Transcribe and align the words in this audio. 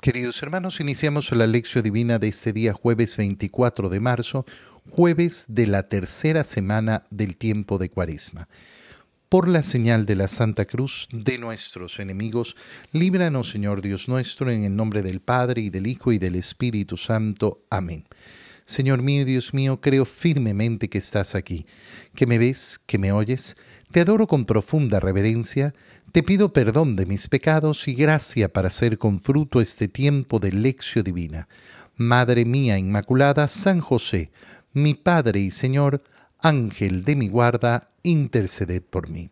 Queridos 0.00 0.42
hermanos, 0.42 0.80
iniciamos 0.80 1.30
la 1.32 1.46
lección 1.46 1.84
divina 1.84 2.18
de 2.18 2.28
este 2.28 2.52
día 2.52 2.72
jueves 2.72 3.16
24 3.16 3.88
de 3.88 4.00
marzo, 4.00 4.46
jueves 4.88 5.44
de 5.48 5.66
la 5.66 5.88
tercera 5.88 6.44
semana 6.44 7.04
del 7.10 7.36
tiempo 7.36 7.78
de 7.78 7.90
Cuaresma. 7.90 8.48
Por 9.28 9.48
la 9.48 9.62
señal 9.62 10.06
de 10.06 10.16
la 10.16 10.28
Santa 10.28 10.64
Cruz 10.64 11.08
de 11.12 11.38
nuestros 11.38 12.00
enemigos, 12.00 12.56
líbranos 12.92 13.50
Señor 13.50 13.82
Dios 13.82 14.08
nuestro, 14.08 14.50
en 14.50 14.64
el 14.64 14.74
nombre 14.74 15.02
del 15.02 15.20
Padre 15.20 15.60
y 15.60 15.70
del 15.70 15.86
Hijo 15.86 16.10
y 16.10 16.18
del 16.18 16.36
Espíritu 16.36 16.96
Santo. 16.96 17.64
Amén. 17.70 18.06
Señor 18.64 19.02
mío 19.02 19.24
Dios 19.24 19.52
mío, 19.52 19.80
creo 19.80 20.04
firmemente 20.04 20.88
que 20.88 20.98
estás 20.98 21.34
aquí, 21.34 21.66
que 22.14 22.26
me 22.26 22.38
ves, 22.38 22.80
que 22.86 22.98
me 22.98 23.12
oyes. 23.12 23.56
Te 23.90 24.00
adoro 24.00 24.26
con 24.26 24.46
profunda 24.46 25.00
reverencia, 25.00 25.74
te 26.12 26.22
pido 26.22 26.52
perdón 26.52 26.94
de 26.94 27.06
mis 27.06 27.26
pecados 27.26 27.88
y 27.88 27.94
gracia 27.94 28.52
para 28.52 28.68
hacer 28.68 28.98
con 28.98 29.18
fruto 29.18 29.62
este 29.62 29.88
tiempo 29.88 30.38
de 30.40 30.52
lección 30.52 31.04
divina. 31.04 31.48
Madre 31.96 32.44
mía 32.44 32.76
Inmaculada, 32.76 33.48
San 33.48 33.80
José, 33.80 34.30
mi 34.74 34.92
Padre 34.92 35.40
y 35.40 35.50
Señor, 35.50 36.02
Ángel 36.38 37.04
de 37.04 37.16
mi 37.16 37.28
guarda, 37.28 37.92
interceded 38.02 38.82
por 38.82 39.08
mí. 39.08 39.30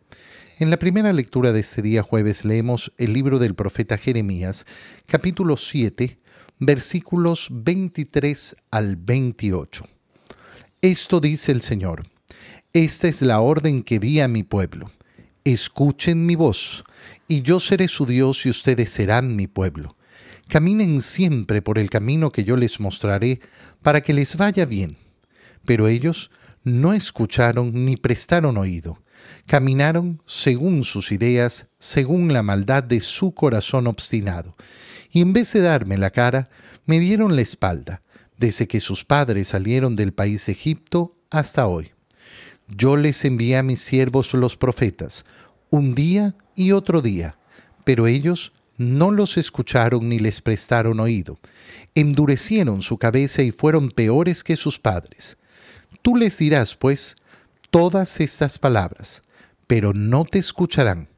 En 0.59 0.71
la 0.71 0.79
primera 0.79 1.13
lectura 1.13 1.53
de 1.53 1.61
este 1.61 1.83
día 1.83 2.03
jueves 2.03 2.47
leemos 2.47 2.93
el 2.97 3.13
libro 3.13 3.39
del 3.39 3.55
profeta 3.55 3.99
Jeremías, 3.99 4.65
capítulo 5.05 5.59
7, 5.59 6.19
versículos 6.61 7.49
23 7.51 8.57
al 8.71 8.97
28. 8.97 9.87
Esto 10.81 11.21
dice 11.21 11.53
el 11.53 11.61
Señor, 11.61 12.05
esta 12.73 13.07
es 13.07 13.21
la 13.21 13.41
orden 13.41 13.83
que 13.83 13.99
di 13.99 14.21
a 14.21 14.29
mi 14.29 14.45
pueblo. 14.45 14.91
Escuchen 15.45 16.27
mi 16.27 16.37
voz, 16.37 16.85
y 17.29 17.43
yo 17.43 17.61
seré 17.61 17.89
su 17.89 18.07
Dios 18.07 18.45
y 18.47 18.51
ustedes 18.51 18.91
serán 18.91 19.37
mi 19.37 19.47
pueblo. 19.47 19.97
Caminen 20.49 21.01
siempre 21.01 21.63
por 21.63 21.79
el 21.79 21.91
camino 21.91 22.31
que 22.33 22.45
yo 22.45 22.57
les 22.57 22.81
mostraré, 22.81 23.41
para 23.83 24.01
que 24.01 24.13
les 24.13 24.37
vaya 24.37 24.67
bien. 24.67 24.97
Pero 25.65 25.89
ellos 25.89 26.31
no 26.65 26.93
escucharon 26.93 27.85
ni 27.85 27.97
prestaron 27.97 28.57
oído. 28.57 29.03
Caminaron 29.47 30.23
según 30.27 30.83
sus 30.83 31.13
ideas, 31.13 31.67
según 31.79 32.33
la 32.33 32.43
maldad 32.43 32.83
de 32.83 33.01
su 33.01 33.33
corazón 33.33 33.87
obstinado 33.87 34.55
y 35.11 35.21
en 35.21 35.33
vez 35.33 35.53
de 35.53 35.61
darme 35.61 35.99
la 35.99 36.11
cara, 36.11 36.49
me 36.87 37.01
dieron 37.01 37.35
la 37.37 37.43
espalda, 37.43 38.03
desde 38.37 38.69
que 38.69 38.81
sus 38.81 39.05
padres 39.05 39.49
salieron 39.49 39.97
del 39.97 40.13
país 40.13 40.47
de 40.47 40.53
Egipto 40.53 41.17
hasta 41.31 41.67
hoy. 41.67 41.93
Yo 42.77 42.97
les 42.97 43.25
envié 43.25 43.57
a 43.57 43.63
mis 43.63 43.81
siervos 43.81 44.33
los 44.33 44.57
profetas, 44.57 45.25
un 45.71 45.95
día 45.95 46.37
y 46.55 46.73
otro 46.73 47.03
día, 47.03 47.37
pero 47.85 48.07
ellos 48.07 48.53
no 48.77 49.11
los 49.11 49.37
escucharon 49.37 50.09
ni 50.09 50.19
les 50.19 50.41
prestaron 50.41 51.01
oído. 51.01 51.39
Endurecieron 51.95 52.81
su 52.81 52.97
cabeza 52.97 53.43
y 53.43 53.51
fueron 53.51 53.91
peores 53.91 54.45
que 54.45 54.57
sus 54.57 54.79
padres. 54.79 55.37
Tú 56.03 56.15
les 56.15 56.39
dirás, 56.39 56.77
pues, 56.77 57.17
todas 57.71 58.21
estas 58.21 58.59
palabras, 58.59 59.23
pero 59.67 59.93
no 59.93 60.25
te 60.25 60.39
escucharán. 60.39 61.09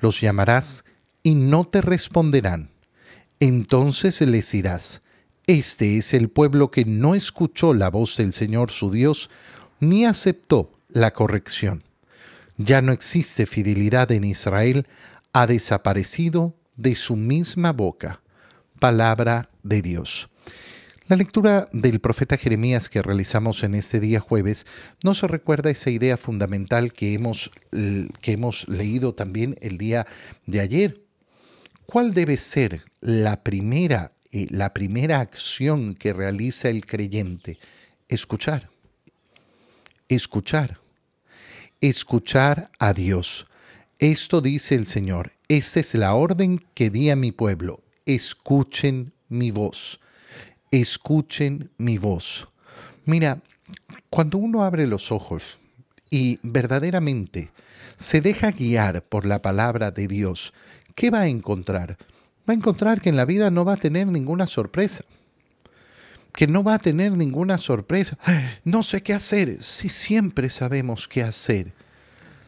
Los 0.00 0.20
llamarás 0.20 0.84
y 1.22 1.34
no 1.34 1.64
te 1.64 1.82
responderán. 1.82 2.70
Entonces 3.40 4.20
les 4.20 4.52
dirás, 4.52 5.02
este 5.48 5.98
es 5.98 6.14
el 6.14 6.28
pueblo 6.28 6.70
que 6.70 6.84
no 6.84 7.16
escuchó 7.16 7.74
la 7.74 7.90
voz 7.90 8.16
del 8.16 8.32
Señor 8.32 8.70
su 8.70 8.92
Dios, 8.92 9.30
ni 9.80 10.06
aceptó 10.06 10.70
la 10.92 11.12
corrección. 11.12 11.84
Ya 12.56 12.82
no 12.82 12.92
existe 12.92 13.46
fidelidad 13.46 14.12
en 14.12 14.24
Israel, 14.24 14.86
ha 15.32 15.46
desaparecido 15.46 16.54
de 16.76 16.96
su 16.96 17.16
misma 17.16 17.72
boca. 17.72 18.20
Palabra 18.78 19.50
de 19.62 19.82
Dios. 19.82 20.28
La 21.08 21.16
lectura 21.16 21.68
del 21.72 22.00
profeta 22.00 22.36
Jeremías 22.36 22.88
que 22.88 23.02
realizamos 23.02 23.62
en 23.64 23.74
este 23.74 24.00
día 24.00 24.20
jueves 24.20 24.66
nos 25.02 25.22
recuerda 25.22 25.70
esa 25.70 25.90
idea 25.90 26.16
fundamental 26.16 26.92
que 26.92 27.14
hemos, 27.14 27.50
que 27.70 28.32
hemos 28.32 28.68
leído 28.68 29.14
también 29.14 29.56
el 29.60 29.78
día 29.78 30.06
de 30.46 30.60
ayer, 30.60 31.02
¿Cuál 31.92 32.14
debe 32.14 32.38
ser 32.38 32.84
la 33.02 33.42
primera, 33.42 34.12
eh, 34.30 34.46
la 34.48 34.72
primera 34.72 35.20
acción 35.20 35.94
que 35.94 36.14
realiza 36.14 36.70
el 36.70 36.86
creyente? 36.86 37.58
Escuchar. 38.08 38.70
Escuchar. 40.08 40.81
Escuchar 41.82 42.70
a 42.78 42.92
Dios. 42.92 43.48
Esto 43.98 44.40
dice 44.40 44.76
el 44.76 44.86
Señor. 44.86 45.32
Esta 45.48 45.80
es 45.80 45.96
la 45.96 46.14
orden 46.14 46.64
que 46.74 46.90
di 46.90 47.10
a 47.10 47.16
mi 47.16 47.32
pueblo. 47.32 47.80
Escuchen 48.06 49.12
mi 49.28 49.50
voz. 49.50 49.98
Escuchen 50.70 51.72
mi 51.78 51.98
voz. 51.98 52.46
Mira, 53.04 53.42
cuando 54.10 54.38
uno 54.38 54.62
abre 54.62 54.86
los 54.86 55.10
ojos 55.10 55.58
y 56.08 56.38
verdaderamente 56.44 57.50
se 57.96 58.20
deja 58.20 58.52
guiar 58.52 59.02
por 59.02 59.26
la 59.26 59.42
palabra 59.42 59.90
de 59.90 60.06
Dios, 60.06 60.54
¿qué 60.94 61.10
va 61.10 61.22
a 61.22 61.28
encontrar? 61.28 61.98
Va 62.48 62.52
a 62.52 62.54
encontrar 62.54 63.00
que 63.00 63.08
en 63.08 63.16
la 63.16 63.24
vida 63.24 63.50
no 63.50 63.64
va 63.64 63.72
a 63.72 63.78
tener 63.78 64.06
ninguna 64.06 64.46
sorpresa. 64.46 65.02
Que 66.32 66.46
no 66.46 66.62
va 66.62 66.74
a 66.74 66.78
tener 66.78 67.12
ninguna 67.12 67.58
sorpresa. 67.58 68.18
No 68.64 68.82
sé 68.82 69.02
qué 69.02 69.14
hacer. 69.14 69.62
Sí, 69.62 69.88
siempre 69.88 70.48
sabemos 70.50 71.06
qué 71.06 71.22
hacer. 71.22 71.72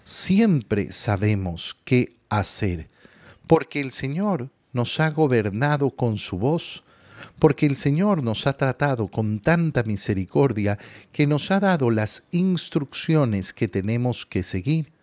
Siempre 0.05 0.93
sabemos 0.93 1.77
qué 1.85 2.15
hacer. 2.29 2.89
Porque 3.47 3.81
el 3.81 3.93
Señor 3.93 4.51
nos 4.73 5.01
ha 5.01 5.11
gobernado 5.11 5.91
con 5.91 6.17
su 6.17 6.39
voz. 6.39 6.83
Porque 7.39 7.67
el 7.67 7.77
Señor 7.77 8.23
nos 8.23 8.47
ha 8.47 8.57
tratado 8.57 9.09
con 9.09 9.41
tanta 9.41 9.83
misericordia 9.83 10.79
que 11.13 11.27
nos 11.27 11.51
ha 11.51 11.61
dado 11.61 11.91
las 11.91 12.25
instrucciones 12.33 13.53
que 13.53 13.69
tenemos 13.69 14.25
que 14.27 14.43
seguir 14.43 14.94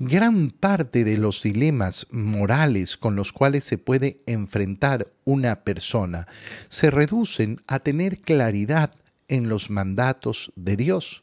gran 0.00 0.48
parte 0.48 1.04
de 1.04 1.18
los 1.18 1.42
dilemas 1.42 2.06
morales 2.10 2.96
con 2.96 3.16
los 3.16 3.34
cuales 3.34 3.64
se 3.64 3.76
puede 3.76 4.22
enfrentar 4.24 5.12
una 5.24 5.62
persona 5.62 6.26
se 6.70 6.90
reducen 6.90 7.60
a 7.66 7.80
tener 7.80 8.20
claridad 8.20 8.94
en 9.28 9.50
los 9.50 9.68
mandatos 9.68 10.52
de 10.56 10.76
Dios. 10.76 11.22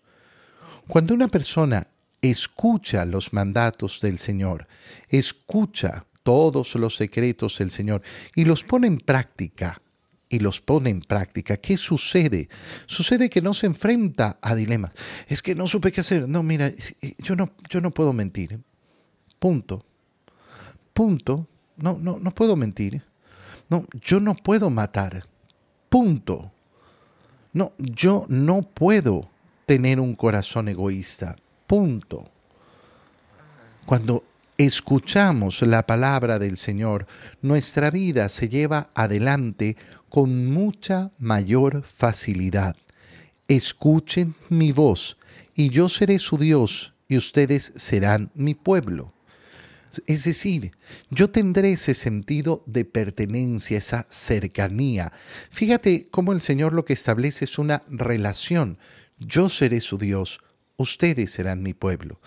Cuando 0.88 1.16
una 1.16 1.28
persona 1.28 1.88
escucha 2.22 3.04
los 3.06 3.34
mandatos 3.34 4.00
del 4.00 4.20
Señor, 4.20 4.68
escucha 5.10 6.06
todos 6.22 6.76
los 6.76 6.96
secretos 6.96 7.58
del 7.58 7.72
Señor 7.72 8.04
y 8.36 8.46
los 8.46 8.64
pone 8.64 8.86
en 8.86 9.00
práctica, 9.00 9.82
y 10.30 10.40
los 10.40 10.62
pone 10.62 10.90
en 10.90 11.02
práctica, 11.02 11.58
¿qué 11.58 11.78
sucede? 11.78 12.50
Sucede 12.86 13.30
que 13.30 13.42
no 13.42 13.54
se 13.54 13.66
enfrenta 13.66 14.38
a 14.42 14.56
dilemas. 14.56 14.92
Es 15.28 15.42
que 15.42 15.56
no 15.56 15.68
supe 15.68 15.92
qué 15.92 16.02
hacer. 16.02 16.28
No, 16.28 16.44
mira, 16.44 16.72
yo 17.20 17.36
no, 17.36 17.54
yo 17.70 17.82
no 17.82 17.94
puedo 17.94 18.14
mentir. 18.14 18.60
Punto. 19.40 19.84
Punto. 20.94 21.48
No, 21.78 21.98
no, 22.00 22.20
no 22.20 22.32
puedo 22.32 22.56
mentir. 22.56 23.04
No, 23.70 23.86
yo 24.02 24.20
no 24.20 24.36
puedo 24.36 24.70
matar. 24.70 25.26
Punto. 25.90 26.52
No, 27.54 27.74
yo 27.78 28.26
no 28.30 28.62
puedo 28.62 29.30
tener 29.66 30.00
un 30.00 30.16
corazón 30.16 30.70
egoísta. 30.70 31.36
Punto. 31.68 32.26
Cuando 33.86 34.24
escuchamos 34.58 35.62
la 35.62 35.86
palabra 35.86 36.40
del 36.40 36.58
Señor, 36.58 37.08
nuestra 37.42 37.92
vida 37.92 38.30
se 38.30 38.50
lleva 38.50 38.90
adelante 38.96 39.78
con 40.10 40.52
mucha 40.52 41.12
mayor 41.20 41.84
facilidad. 41.84 42.76
Escuchen 43.48 44.36
mi 44.50 44.72
voz, 44.72 45.18
y 45.56 45.70
yo 45.70 45.90
seré 45.90 46.20
su 46.20 46.38
Dios, 46.38 46.94
y 47.08 47.18
ustedes 47.18 47.72
serán 47.76 48.32
mi 48.34 48.56
pueblo. 48.56 49.14
Es 50.06 50.24
decir, 50.24 50.72
yo 51.10 51.30
tendré 51.30 51.74
ese 51.74 51.96
sentido 51.96 52.64
de 52.66 52.86
pertenencia, 52.86 53.78
esa 53.78 54.06
cercanía. 54.10 55.12
Fíjate 55.50 56.08
cómo 56.10 56.34
el 56.34 56.42
Señor 56.42 56.74
lo 56.74 56.86
que 56.86 56.94
establece 56.94 57.46
es 57.46 57.58
una 57.58 57.84
relación. 57.90 58.78
Yo 59.20 59.50
seré 59.50 59.82
su 59.82 59.98
Dios, 59.98 60.40
ustedes 60.78 61.32
serán 61.32 61.64
mi 61.64 61.74
pueblo. 61.74 62.20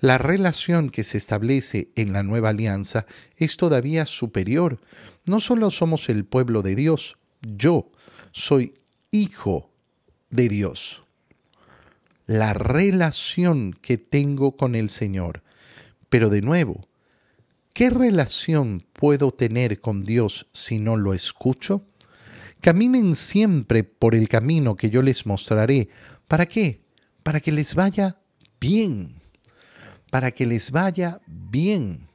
La 0.00 0.18
relación 0.18 0.90
que 0.90 1.04
se 1.04 1.18
establece 1.18 1.90
en 1.96 2.12
la 2.12 2.22
nueva 2.22 2.50
alianza 2.50 3.06
es 3.36 3.56
todavía 3.56 4.06
superior. 4.06 4.80
No 5.24 5.40
solo 5.40 5.70
somos 5.70 6.08
el 6.08 6.24
pueblo 6.24 6.62
de 6.62 6.76
Dios, 6.76 7.18
yo 7.40 7.90
soy 8.32 8.74
hijo 9.10 9.70
de 10.30 10.48
Dios. 10.48 11.02
La 12.26 12.52
relación 12.52 13.72
que 13.72 13.98
tengo 13.98 14.56
con 14.56 14.74
el 14.74 14.90
Señor. 14.90 15.42
Pero 16.08 16.28
de 16.28 16.42
nuevo, 16.42 16.88
¿Qué 17.76 17.90
relación 17.90 18.86
puedo 18.94 19.32
tener 19.32 19.82
con 19.82 20.02
Dios 20.02 20.46
si 20.50 20.78
no 20.78 20.96
lo 20.96 21.12
escucho? 21.12 21.84
Caminen 22.62 23.14
siempre 23.14 23.84
por 23.84 24.14
el 24.14 24.30
camino 24.30 24.76
que 24.76 24.88
yo 24.88 25.02
les 25.02 25.26
mostraré. 25.26 25.90
¿Para 26.26 26.46
qué? 26.46 26.80
Para 27.22 27.38
que 27.38 27.52
les 27.52 27.74
vaya 27.74 28.18
bien. 28.58 29.20
Para 30.10 30.30
que 30.30 30.46
les 30.46 30.70
vaya 30.70 31.20
bien. 31.26 32.08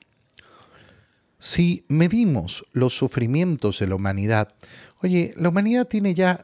Si 1.38 1.86
medimos 1.90 2.66
los 2.72 2.98
sufrimientos 2.98 3.78
de 3.78 3.86
la 3.86 3.94
humanidad, 3.94 4.56
oye, 5.04 5.36
la 5.38 5.50
humanidad 5.50 5.88
tiene 5.88 6.16
ya 6.16 6.42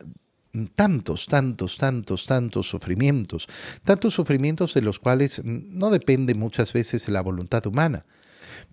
tantos, 0.65 1.27
tantos, 1.27 1.77
tantos, 1.77 2.25
tantos 2.25 2.67
sufrimientos, 2.67 3.47
tantos 3.83 4.15
sufrimientos 4.15 4.73
de 4.73 4.81
los 4.81 4.97
cuales 4.97 5.41
no 5.43 5.91
depende 5.91 6.33
muchas 6.33 6.73
veces 6.73 7.07
la 7.09 7.21
voluntad 7.21 7.65
humana. 7.67 8.05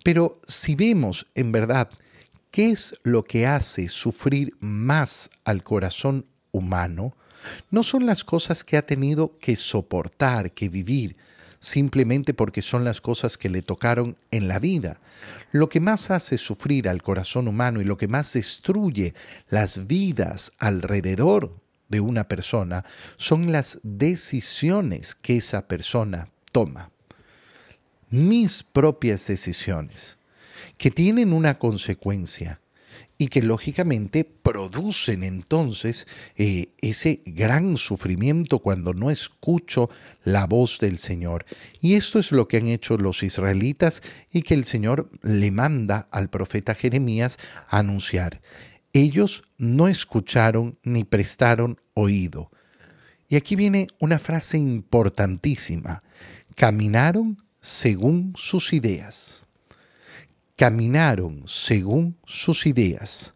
Pero 0.03 0.41
si 0.47 0.75
vemos 0.75 1.27
en 1.35 1.51
verdad 1.51 1.89
qué 2.51 2.71
es 2.71 2.95
lo 3.03 3.23
que 3.23 3.45
hace 3.45 3.89
sufrir 3.89 4.55
más 4.59 5.29
al 5.43 5.61
corazón 5.63 6.25
humano, 6.51 7.15
no 7.69 7.83
son 7.83 8.05
las 8.05 8.23
cosas 8.23 8.63
que 8.63 8.77
ha 8.77 8.85
tenido 8.85 9.37
que 9.39 9.55
soportar, 9.55 10.51
que 10.51 10.69
vivir, 10.69 11.15
simplemente 11.59 12.33
porque 12.33 12.61
son 12.61 12.83
las 12.83 13.01
cosas 13.01 13.37
que 13.37 13.49
le 13.49 13.61
tocaron 13.61 14.17
en 14.31 14.47
la 14.47 14.59
vida. 14.59 14.99
Lo 15.51 15.69
que 15.69 15.79
más 15.79 16.11
hace 16.11 16.37
sufrir 16.37 16.87
al 16.87 17.01
corazón 17.01 17.47
humano 17.47 17.81
y 17.81 17.85
lo 17.85 17.97
que 17.97 18.07
más 18.07 18.33
destruye 18.33 19.13
las 19.49 19.87
vidas 19.87 20.51
alrededor 20.59 21.64
de 21.89 21.99
una 21.99 22.27
persona 22.27 22.85
son 23.17 23.51
las 23.51 23.79
decisiones 23.83 25.15
que 25.15 25.37
esa 25.37 25.67
persona 25.67 26.29
toma. 26.51 26.91
Mis 28.09 28.63
propias 28.63 29.27
decisiones, 29.27 30.17
que 30.77 30.91
tienen 30.91 31.33
una 31.33 31.57
consecuencia 31.57 32.59
y 33.17 33.27
que 33.27 33.41
lógicamente 33.41 34.25
producen 34.25 35.23
entonces 35.23 36.05
eh, 36.35 36.69
ese 36.81 37.21
gran 37.25 37.77
sufrimiento 37.77 38.59
cuando 38.59 38.93
no 38.93 39.09
escucho 39.09 39.89
la 40.23 40.45
voz 40.47 40.79
del 40.79 40.99
Señor. 40.99 41.45
Y 41.79 41.95
esto 41.95 42.19
es 42.19 42.31
lo 42.31 42.47
que 42.47 42.57
han 42.57 42.67
hecho 42.67 42.97
los 42.97 43.23
israelitas 43.23 44.01
y 44.31 44.41
que 44.41 44.53
el 44.53 44.65
Señor 44.65 45.09
le 45.21 45.51
manda 45.51 46.07
al 46.11 46.29
profeta 46.29 46.75
Jeremías 46.75 47.37
a 47.69 47.79
anunciar. 47.79 48.41
Ellos 48.95 49.43
no 49.57 49.89
escucharon 49.89 50.79
ni 50.81 51.03
prestaron 51.03 51.81
oído. 51.95 52.49
Y 53.27 53.35
aquí 53.35 53.57
viene 53.57 53.87
una 53.99 54.19
frase 54.19 54.57
importantísima. 54.57 56.01
Caminaron 56.55 57.43
según 57.59 58.31
sus 58.37 58.71
ideas. 58.71 59.43
Caminaron 60.55 61.43
según 61.45 62.15
sus 62.23 62.65
ideas. 62.65 63.33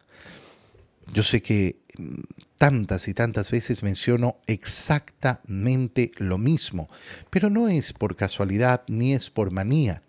Yo 1.12 1.22
sé 1.22 1.42
que 1.42 1.76
mm, 1.98 2.20
tantas 2.56 3.06
y 3.06 3.12
tantas 3.12 3.50
veces 3.50 3.82
menciono 3.82 4.38
exactamente 4.46 6.12
lo 6.16 6.38
mismo, 6.38 6.88
pero 7.28 7.50
no 7.50 7.68
es 7.68 7.92
por 7.92 8.16
casualidad 8.16 8.82
ni 8.86 9.12
es 9.12 9.28
por 9.28 9.50
manía, 9.50 10.02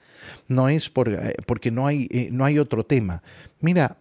no 0.47 0.69
es 0.69 0.89
por, 0.89 1.09
eh, 1.09 1.35
porque 1.45 1.71
no 1.71 1.87
hay, 1.87 2.07
eh, 2.09 2.29
no 2.31 2.45
hay 2.45 2.57
otro 2.57 2.85
tema. 2.85 3.21
Mira, 3.59 3.97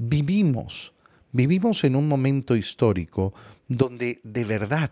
vivimos, 0.00 0.94
vivimos 1.30 1.84
en 1.84 1.94
un 1.94 2.08
momento 2.08 2.56
histórico 2.56 3.34
donde 3.68 4.20
de 4.24 4.44
verdad 4.44 4.90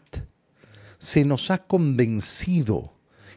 se 0.98 1.24
nos 1.24 1.50
ha 1.50 1.58
convencido 1.58 2.92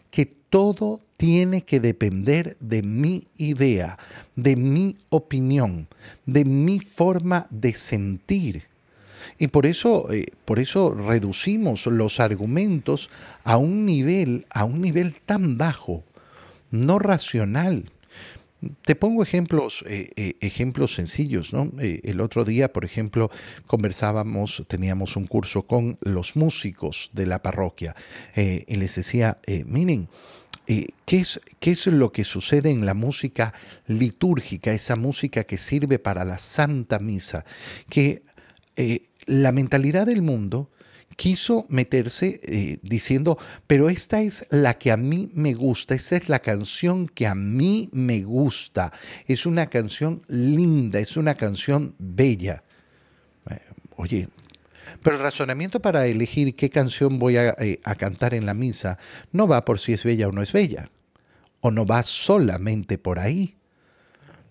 que 0.09 0.25
todo 0.25 1.01
tiene 1.15 1.61
que 1.61 1.79
depender 1.79 2.57
de 2.59 2.83
mi 2.83 3.27
idea, 3.37 3.97
de 4.35 4.57
mi 4.57 4.97
opinión, 5.09 5.87
de 6.25 6.43
mi 6.43 6.81
forma 6.81 7.47
de 7.49 7.73
sentir. 7.73 8.63
Y 9.37 9.47
por 9.47 9.65
eso, 9.65 10.11
eh, 10.11 10.25
por 10.43 10.59
eso 10.59 10.93
reducimos 10.93 11.85
los 11.85 12.19
argumentos 12.19 13.09
a 13.45 13.55
un 13.55 13.85
nivel, 13.85 14.45
a 14.49 14.65
un 14.65 14.81
nivel 14.81 15.15
tan 15.25 15.57
bajo, 15.57 16.03
no 16.69 16.99
racional, 16.99 17.91
te 18.83 18.95
pongo 18.95 19.23
ejemplos, 19.23 19.83
eh, 19.87 20.11
eh, 20.15 20.35
ejemplos 20.41 20.93
sencillos, 20.93 21.53
¿no? 21.53 21.71
Eh, 21.79 22.01
el 22.03 22.21
otro 22.21 22.45
día, 22.45 22.71
por 22.71 22.85
ejemplo, 22.85 23.31
conversábamos, 23.65 24.63
teníamos 24.67 25.15
un 25.15 25.25
curso 25.25 25.63
con 25.63 25.97
los 26.01 26.35
músicos 26.35 27.09
de 27.13 27.25
la 27.25 27.41
parroquia 27.41 27.95
y 28.35 28.75
les 28.75 28.95
decía, 28.95 29.39
miren, 29.65 30.07
¿qué, 30.65 30.93
es, 31.09 31.41
¿qué 31.59 31.71
es 31.71 31.87
lo 31.87 32.11
que 32.11 32.23
sucede 32.23 32.69
en 32.69 32.85
la 32.85 32.93
música 32.93 33.53
litúrgica, 33.87 34.73
esa 34.73 34.95
música 34.95 35.43
que 35.43 35.57
sirve 35.57 35.99
para 35.99 36.23
la 36.23 36.37
Santa 36.37 36.99
Misa? 36.99 37.45
Que 37.89 38.21
la 39.25 39.51
mentalidad 39.51 40.05
del 40.05 40.21
mundo 40.21 40.70
quiso 41.15 41.65
meterse 41.69 42.39
eh, 42.43 42.79
diciendo, 42.81 43.37
pero 43.67 43.89
esta 43.89 44.21
es 44.21 44.45
la 44.49 44.75
que 44.75 44.91
a 44.91 44.97
mí 44.97 45.29
me 45.33 45.53
gusta, 45.53 45.95
esta 45.95 46.17
es 46.17 46.29
la 46.29 46.39
canción 46.39 47.07
que 47.07 47.27
a 47.27 47.35
mí 47.35 47.89
me 47.91 48.23
gusta, 48.23 48.91
es 49.27 49.45
una 49.45 49.67
canción 49.67 50.23
linda, 50.27 50.99
es 50.99 51.17
una 51.17 51.35
canción 51.35 51.95
bella. 51.99 52.63
Eh, 53.49 53.59
oye, 53.95 54.29
pero 55.03 55.15
el 55.15 55.21
razonamiento 55.21 55.79
para 55.79 56.05
elegir 56.07 56.55
qué 56.55 56.69
canción 56.69 57.19
voy 57.19 57.37
eh, 57.37 57.79
a 57.83 57.95
cantar 57.95 58.33
en 58.33 58.45
la 58.45 58.53
misa 58.53 58.97
no 59.31 59.47
va 59.47 59.65
por 59.65 59.79
si 59.79 59.93
es 59.93 60.03
bella 60.03 60.27
o 60.27 60.31
no 60.31 60.41
es 60.41 60.51
bella, 60.51 60.89
o 61.61 61.71
no 61.71 61.85
va 61.85 62.03
solamente 62.03 62.97
por 62.97 63.19
ahí. 63.19 63.55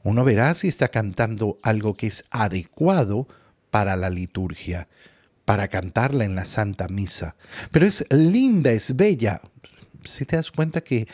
Uno 0.02 0.24
verá 0.24 0.54
si 0.54 0.68
está 0.68 0.88
cantando 0.88 1.58
algo 1.62 1.94
que 1.94 2.06
es 2.06 2.24
adecuado 2.30 3.28
para 3.70 3.96
la 3.96 4.08
liturgia 4.08 4.88
para 5.50 5.66
cantarla 5.66 6.24
en 6.24 6.36
la 6.36 6.44
Santa 6.44 6.86
Misa. 6.86 7.34
Pero 7.72 7.84
es 7.84 8.06
linda, 8.12 8.70
es 8.70 8.94
bella. 8.94 9.40
Si 10.04 10.24
te 10.24 10.36
das 10.36 10.52
cuenta 10.52 10.80
que 10.80 11.08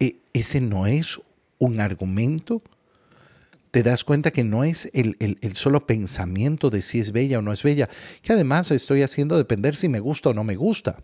eh, 0.00 0.16
ese 0.32 0.62
no 0.62 0.86
es 0.86 1.20
un 1.58 1.80
argumento, 1.80 2.62
te 3.72 3.82
das 3.82 4.02
cuenta 4.02 4.30
que 4.30 4.42
no 4.42 4.64
es 4.64 4.88
el, 4.94 5.36
solo 5.52 5.86
pensamiento 5.86 6.70
de 6.70 6.80
si 6.80 6.98
es 6.98 7.12
bella 7.12 7.40
o 7.40 7.42
no 7.42 7.52
es 7.52 7.62
bella, 7.62 7.90
que 8.22 8.32
además 8.32 8.70
estoy 8.70 9.02
haciendo 9.02 9.36
depender 9.36 9.76
si 9.76 9.90
me 9.90 10.00
gusta 10.00 10.30
o 10.30 10.32
no 10.32 10.44
me 10.44 10.56
gusta. 10.56 11.02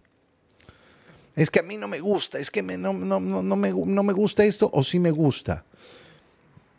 Es 1.37 1.50
que 1.50 1.61
a 1.61 1.62
mí 1.62 1.76
no 1.76 1.87
me 1.87 2.00
gusta, 2.00 2.38
es 2.38 2.50
que 2.50 2.62
no, 2.62 2.94
no, 2.94 3.21
no, 3.21 3.56
me, 3.56 3.75
no 3.75 4.03
me 4.03 4.15
gusta 4.15 4.47
esto 4.47 4.71
o 4.73 4.83
sí 4.85 4.99
me 4.99 5.11
gusta. 5.11 5.67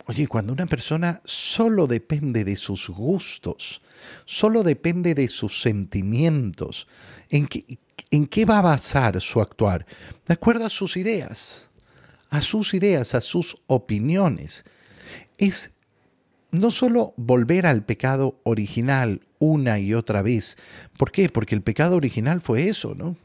Oye, 0.06 0.26
cuando 0.26 0.52
una 0.52 0.66
persona 0.66 1.20
solo 1.24 1.86
depende 1.86 2.44
de 2.44 2.56
sus 2.56 2.88
gustos, 2.88 3.82
solo 4.24 4.62
depende 4.62 5.14
de 5.14 5.28
sus 5.28 5.60
sentimientos, 5.60 6.88
¿en 7.30 7.46
qué, 7.46 7.78
en 8.10 8.26
qué 8.26 8.44
va 8.44 8.58
a 8.58 8.62
basar 8.62 9.20
su 9.20 9.40
actuar? 9.40 9.86
De 10.26 10.34
acuerdo 10.34 10.66
a 10.66 10.70
sus 10.70 10.96
ideas, 10.96 11.70
a 12.30 12.40
sus 12.40 12.74
ideas, 12.74 13.14
a 13.14 13.20
sus 13.20 13.56
opiniones. 13.68 14.64
Es 15.38 15.70
no 16.50 16.70
solo 16.70 17.14
volver 17.16 17.66
al 17.66 17.84
pecado 17.84 18.40
original 18.42 19.20
una 19.38 19.78
y 19.78 19.94
otra 19.94 20.22
vez. 20.22 20.58
¿Por 20.98 21.12
qué? 21.12 21.28
Porque 21.28 21.54
el 21.54 21.62
pecado 21.62 21.96
original 21.96 22.40
fue 22.40 22.68
eso, 22.68 22.94
¿no? 22.94 23.16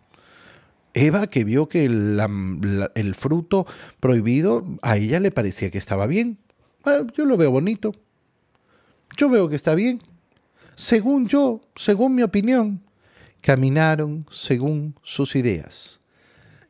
Eva, 0.94 1.28
que 1.28 1.44
vio 1.44 1.68
que 1.68 1.86
el 1.86 3.16
fruto 3.16 3.68
prohibido 4.00 4.66
a 4.82 4.98
ella 4.98 5.20
le 5.20 5.32
parecía 5.32 5.70
que 5.70 5.78
estaba 5.78 6.08
bien 6.08 6.40
yo 7.16 7.26
lo 7.26 7.38
veo 7.38 7.52
bonito. 7.52 7.94
Yo 9.18 9.30
veo 9.30 9.50
que 9.50 9.56
está 9.56 9.76
bien. 9.76 10.02
Según 10.76 11.28
yo, 11.28 11.62
según 11.76 12.16
mi 12.16 12.22
opinión, 12.22 12.84
caminaron 13.42 14.26
según 14.30 14.96
sus 15.04 15.36
ideas. 15.36 16.00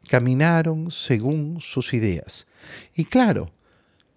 Caminaron 0.07 0.91
según 0.91 1.59
sus 1.59 1.93
ideas. 1.93 2.47
Y 2.95 3.05
claro, 3.05 3.51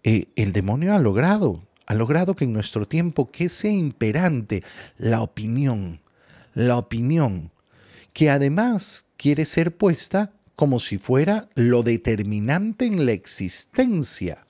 eh, 0.04 0.26
el 0.36 0.52
demonio 0.52 0.94
ha 0.94 0.98
logrado, 0.98 1.62
ha 1.86 1.94
logrado 1.94 2.36
que 2.36 2.44
en 2.44 2.52
nuestro 2.52 2.86
tiempo 2.86 3.30
que 3.30 3.48
sea 3.48 3.72
imperante 3.72 4.62
la 4.96 5.22
opinión, 5.22 6.00
la 6.54 6.76
opinión, 6.76 7.50
que 8.12 8.30
además 8.30 9.06
quiere 9.16 9.44
ser 9.44 9.76
puesta 9.76 10.32
como 10.54 10.78
si 10.78 10.98
fuera 10.98 11.48
lo 11.54 11.82
determinante 11.82 12.86
en 12.86 13.06
la 13.06 13.12
existencia. 13.12 14.46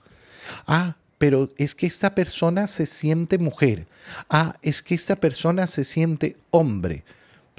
Ah, 0.66 0.96
pero 1.20 1.50
es 1.58 1.74
que 1.74 1.86
esta 1.86 2.14
persona 2.14 2.66
se 2.66 2.86
siente 2.86 3.36
mujer. 3.36 3.86
Ah, 4.30 4.56
es 4.62 4.80
que 4.80 4.94
esta 4.94 5.16
persona 5.16 5.66
se 5.66 5.84
siente 5.84 6.38
hombre. 6.48 7.04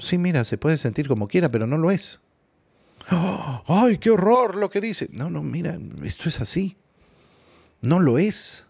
Sí, 0.00 0.18
mira, 0.18 0.44
se 0.44 0.58
puede 0.58 0.78
sentir 0.78 1.06
como 1.06 1.28
quiera, 1.28 1.48
pero 1.48 1.68
no 1.68 1.78
lo 1.78 1.92
es. 1.92 2.18
¡Ay, 3.08 3.98
qué 3.98 4.10
horror 4.10 4.56
lo 4.56 4.68
que 4.68 4.80
dice! 4.80 5.08
No, 5.12 5.30
no, 5.30 5.44
mira, 5.44 5.78
esto 6.02 6.28
es 6.28 6.40
así. 6.40 6.76
No 7.80 8.00
lo 8.00 8.18
es. 8.18 8.66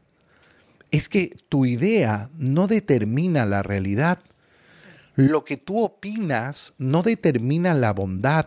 Es 0.91 1.09
que 1.09 1.39
tu 1.49 1.65
idea 1.65 2.29
no 2.37 2.67
determina 2.67 3.47
la 3.47 3.63
realidad. 3.63 4.19
Lo 5.15 5.43
que 5.43 5.57
tú 5.57 5.83
opinas 5.83 6.75
no 6.77 7.03
determina 7.03 7.73
la 7.73 7.95
bondad, 7.95 8.45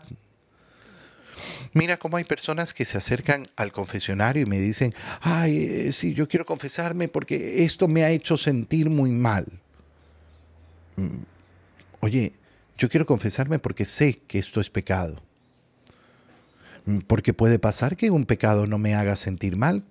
Mira 1.74 1.98
cómo 1.98 2.18
hay 2.18 2.24
personas 2.24 2.74
que 2.74 2.86
se 2.86 2.98
acercan 2.98 3.48
al 3.56 3.72
confesionario 3.72 4.44
y 4.44 4.46
me 4.46 4.60
dicen, 4.60 4.94
ay, 5.22 5.58
eh, 5.58 5.92
sí, 5.92 6.14
yo 6.14 6.28
quiero 6.28 6.46
confesarme 6.46 7.08
porque 7.08 7.64
esto 7.64 7.88
me 7.88 8.04
ha 8.04 8.10
hecho 8.10 8.38
sentir 8.38 8.90
muy 8.90 9.12
mal. 9.12 9.46
Mm, 10.96 11.24
oye, 12.00 12.34
yo 12.78 12.90
quiero 12.90 13.06
confesarme 13.06 13.60
porque 13.60 13.86
sé 13.86 14.20
que 14.28 14.40
esto 14.40 14.62
es 14.62 14.70
pecado. 14.70 15.22
Mm, 16.86 17.00
porque 17.00 17.34
puede 17.34 17.60
pasar 17.60 17.98
que 17.98 18.12
un 18.12 18.26
pecado 18.26 18.68
no 18.68 18.78
me 18.78 18.96
haga 18.96 19.16
sentir 19.16 19.56
mal. 19.56 19.84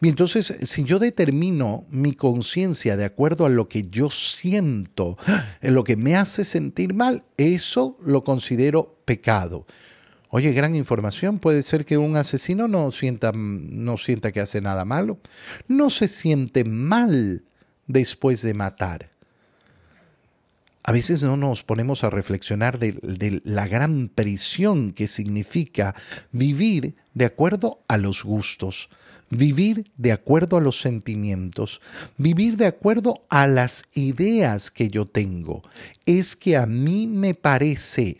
Y 0.00 0.08
entonces, 0.08 0.54
si 0.62 0.84
yo 0.84 0.98
determino 0.98 1.86
mi 1.90 2.12
conciencia 2.12 2.96
de 2.96 3.04
acuerdo 3.04 3.46
a 3.46 3.48
lo 3.48 3.68
que 3.68 3.88
yo 3.88 4.10
siento, 4.10 5.16
en 5.60 5.74
lo 5.74 5.82
que 5.82 5.96
me 5.96 6.14
hace 6.14 6.44
sentir 6.44 6.94
mal, 6.94 7.24
eso 7.36 7.96
lo 8.04 8.22
considero 8.22 8.98
pecado. 9.04 9.66
Oye, 10.30 10.52
gran 10.52 10.74
información. 10.74 11.38
Puede 11.38 11.62
ser 11.62 11.86
que 11.86 11.96
un 11.96 12.16
asesino 12.16 12.68
no 12.68 12.92
sienta, 12.92 13.32
no 13.34 13.96
sienta 13.96 14.30
que 14.30 14.40
hace 14.40 14.60
nada 14.60 14.84
malo. 14.84 15.18
No 15.68 15.88
se 15.88 16.08
siente 16.08 16.64
mal 16.64 17.44
después 17.86 18.42
de 18.42 18.54
matar. 18.54 19.10
A 20.82 20.92
veces 20.92 21.22
no 21.22 21.36
nos 21.36 21.64
ponemos 21.64 22.04
a 22.04 22.10
reflexionar 22.10 22.78
de, 22.78 22.92
de, 22.92 23.42
la 23.44 23.68
gran 23.68 24.08
prisión 24.08 24.92
que 24.92 25.06
significa 25.06 25.94
vivir 26.32 26.94
de 27.12 27.26
acuerdo 27.26 27.82
a 27.88 27.98
los 27.98 28.24
gustos, 28.24 28.88
vivir 29.28 29.90
de 29.98 30.12
acuerdo 30.12 30.56
a 30.56 30.62
los 30.62 30.80
sentimientos, 30.80 31.82
vivir 32.16 32.56
de 32.56 32.66
acuerdo 32.66 33.22
a 33.28 33.46
las 33.46 33.84
ideas 33.94 34.70
que 34.70 34.88
yo 34.88 35.06
tengo. 35.06 35.62
Es 36.06 36.36
que 36.36 36.56
a 36.56 36.64
mí 36.64 37.06
me 37.06 37.34
parece. 37.34 38.18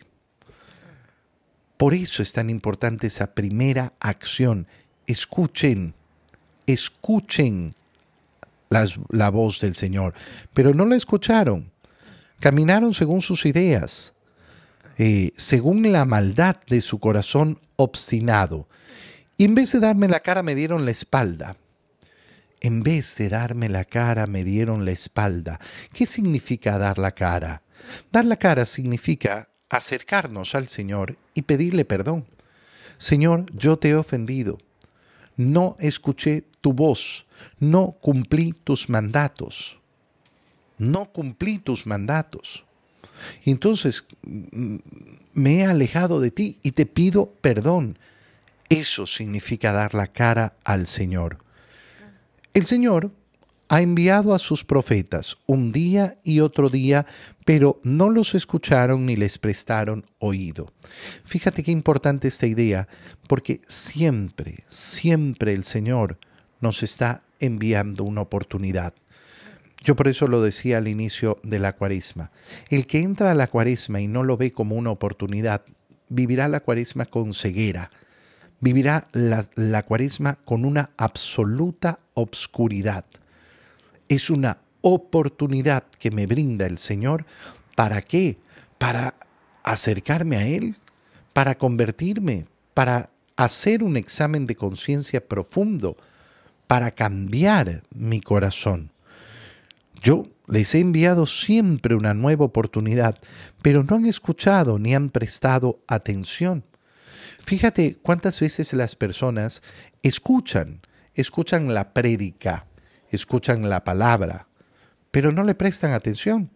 Por 1.79 1.93
eso 1.93 2.21
es 2.21 2.33
tan 2.33 2.49
importante 2.49 3.07
esa 3.07 3.33
primera 3.33 3.93
acción. 4.01 4.67
Escuchen, 5.07 5.93
escuchen 6.67 7.73
la 8.69 9.29
voz 9.29 9.61
del 9.61 9.75
Señor, 9.75 10.13
pero 10.53 10.73
no 10.73 10.85
la 10.85 10.97
escucharon. 10.97 11.71
Caminaron 12.41 12.93
según 12.93 13.21
sus 13.21 13.45
ideas, 13.45 14.11
eh, 14.97 15.31
según 15.37 15.89
la 15.93 16.03
maldad 16.03 16.57
de 16.67 16.81
su 16.81 16.99
corazón 16.99 17.61
obstinado. 17.77 18.67
Y 19.37 19.45
en 19.45 19.55
vez 19.55 19.71
de 19.71 19.79
darme 19.79 20.09
la 20.09 20.19
cara, 20.19 20.43
me 20.43 20.55
dieron 20.55 20.83
la 20.83 20.91
espalda. 20.91 21.55
En 22.59 22.83
vez 22.83 23.15
de 23.15 23.29
darme 23.29 23.69
la 23.69 23.85
cara, 23.85 24.27
me 24.27 24.43
dieron 24.43 24.83
la 24.83 24.91
espalda. 24.91 25.61
¿Qué 25.93 26.05
significa 26.05 26.77
dar 26.77 26.97
la 26.97 27.11
cara? 27.11 27.61
Dar 28.11 28.25
la 28.25 28.35
cara 28.35 28.65
significa 28.65 29.47
acercarnos 29.69 30.55
al 30.55 30.67
Señor 30.67 31.17
y 31.33 31.43
pedirle 31.43 31.85
perdón. 31.85 32.25
Señor, 32.97 33.45
yo 33.55 33.77
te 33.77 33.89
he 33.89 33.95
ofendido. 33.95 34.57
No 35.37 35.77
escuché 35.79 36.43
tu 36.61 36.73
voz. 36.73 37.25
No 37.59 37.95
cumplí 38.01 38.53
tus 38.63 38.89
mandatos. 38.89 39.79
No 40.77 41.11
cumplí 41.11 41.59
tus 41.59 41.85
mandatos. 41.85 42.65
Entonces 43.45 44.05
mm, 44.21 44.77
me 45.33 45.59
he 45.59 45.65
alejado 45.65 46.19
de 46.19 46.31
ti 46.31 46.59
y 46.63 46.71
te 46.71 46.85
pido 46.85 47.31
perdón. 47.41 47.97
Eso 48.69 49.05
significa 49.05 49.71
dar 49.71 49.93
la 49.93 50.07
cara 50.07 50.55
al 50.63 50.87
Señor. 50.87 51.39
El 52.53 52.65
Señor 52.65 53.11
ha 53.69 53.81
enviado 53.81 54.33
a 54.33 54.39
sus 54.39 54.63
profetas 54.63 55.37
un 55.45 55.71
día 55.71 56.17
y 56.23 56.39
otro 56.39 56.69
día, 56.69 57.05
pero 57.49 57.79
no 57.81 58.11
los 58.11 58.35
escucharon 58.35 59.07
ni 59.07 59.15
les 59.15 59.39
prestaron 59.39 60.05
oído. 60.19 60.71
Fíjate 61.23 61.63
qué 61.63 61.71
importante 61.71 62.27
esta 62.27 62.45
idea, 62.45 62.87
porque 63.27 63.61
siempre, 63.67 64.65
siempre 64.67 65.53
el 65.53 65.63
Señor 65.63 66.19
nos 66.61 66.83
está 66.83 67.23
enviando 67.39 68.03
una 68.03 68.21
oportunidad. 68.21 68.93
Yo 69.83 69.95
por 69.95 70.07
eso 70.07 70.27
lo 70.27 70.43
decía 70.43 70.77
al 70.77 70.87
inicio 70.87 71.37
de 71.41 71.57
la 71.57 71.75
cuaresma. 71.75 72.29
El 72.69 72.85
que 72.85 72.99
entra 72.99 73.31
a 73.31 73.33
la 73.33 73.47
cuaresma 73.47 73.99
y 73.99 74.07
no 74.07 74.21
lo 74.21 74.37
ve 74.37 74.51
como 74.51 74.75
una 74.75 74.91
oportunidad, 74.91 75.63
vivirá 76.07 76.49
la 76.49 76.59
cuaresma 76.59 77.07
con 77.07 77.33
ceguera, 77.33 77.89
vivirá 78.59 79.07
la, 79.11 79.85
cuaresma 79.87 80.35
con 80.45 80.65
una 80.65 80.91
absoluta 80.97 81.97
obscuridad. 82.13 83.05
Es 84.07 84.29
una 84.29 84.59
oportunidad 84.81 85.83
que 85.99 86.11
me 86.11 86.25
brinda 86.25 86.65
el 86.65 86.77
Señor. 86.77 87.25
¿Para 87.75 88.01
qué? 88.01 88.37
Para 88.77 89.15
acercarme 89.63 90.37
a 90.37 90.47
Él, 90.47 90.75
para 91.33 91.55
convertirme, 91.55 92.45
para 92.73 93.09
hacer 93.35 93.83
un 93.83 93.97
examen 93.97 94.47
de 94.47 94.55
conciencia 94.55 95.25
profundo, 95.25 95.95
para 96.67 96.91
cambiar 96.91 97.83
mi 97.93 98.21
corazón. 98.21 98.91
Yo 100.01 100.27
les 100.47 100.75
he 100.75 100.79
enviado 100.79 101.25
siempre 101.25 101.95
una 101.95 102.13
nueva 102.13 102.45
oportunidad, 102.45 103.17
pero 103.61 103.83
no 103.83 103.95
han 103.95 104.05
escuchado 104.05 104.79
ni 104.79 104.95
han 104.95 105.09
prestado 105.09 105.79
atención. 105.87 106.63
Fíjate 107.43 107.95
cuántas 108.01 108.39
veces 108.39 108.73
las 108.73 108.95
personas 108.95 109.61
escuchan, 110.03 110.81
escuchan 111.13 111.73
la 111.73 111.93
prédica, 111.93 112.67
escuchan 113.09 113.69
la 113.69 113.83
palabra, 113.83 114.48
pero 115.11 115.31
no 115.31 115.43
le 115.43 115.55
prestan 115.55 115.91
atención. 115.91 116.49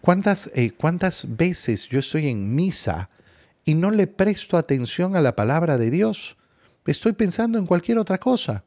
¿Cuántas, 0.00 0.50
eh, 0.54 0.72
¿Cuántas 0.72 1.36
veces 1.36 1.88
yo 1.88 1.98
estoy 1.98 2.28
en 2.28 2.54
misa 2.54 3.10
y 3.64 3.74
no 3.74 3.90
le 3.90 4.06
presto 4.06 4.56
atención 4.56 5.16
a 5.16 5.20
la 5.20 5.36
palabra 5.36 5.78
de 5.78 5.90
Dios? 5.90 6.36
Estoy 6.86 7.12
pensando 7.12 7.58
en 7.58 7.66
cualquier 7.66 7.98
otra 7.98 8.18
cosa. 8.18 8.64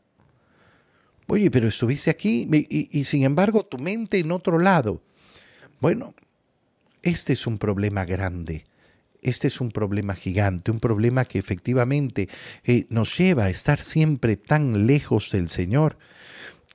Oye, 1.28 1.50
pero 1.50 1.68
estuviste 1.68 2.10
aquí 2.10 2.48
y, 2.70 3.04
sin 3.06 3.24
embargo 3.24 3.66
tu 3.66 3.78
mente 3.78 4.20
en 4.20 4.32
otro 4.32 4.60
lado. 4.60 5.02
Bueno, 5.80 6.14
este 7.02 7.34
es 7.34 7.48
un 7.48 7.58
problema 7.58 8.06
grande 8.06 8.66
este 9.24 9.48
es 9.48 9.62
un 9.62 9.72
problema 9.72 10.16
gigante, 10.16 10.70
un 10.70 10.80
problema 10.80 11.24
que 11.24 11.40
efectivamente 11.40 12.28
eh, 12.66 12.86
nos 12.90 13.18
lleva 13.18 13.46
a 13.46 13.50
estar 13.50 13.82
siempre 13.82 14.36
tan 14.36 14.86
lejos 14.86 15.32
del 15.32 15.50
Señor. 15.50 15.98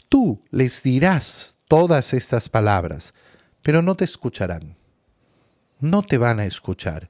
Tú 0.08 0.42
les 0.50 0.82
dirás 0.82 1.57
todas 1.68 2.14
estas 2.14 2.48
palabras, 2.48 3.14
pero 3.62 3.82
no 3.82 3.94
te 3.94 4.04
escucharán. 4.04 4.76
No 5.80 6.02
te 6.02 6.18
van 6.18 6.40
a 6.40 6.46
escuchar. 6.46 7.08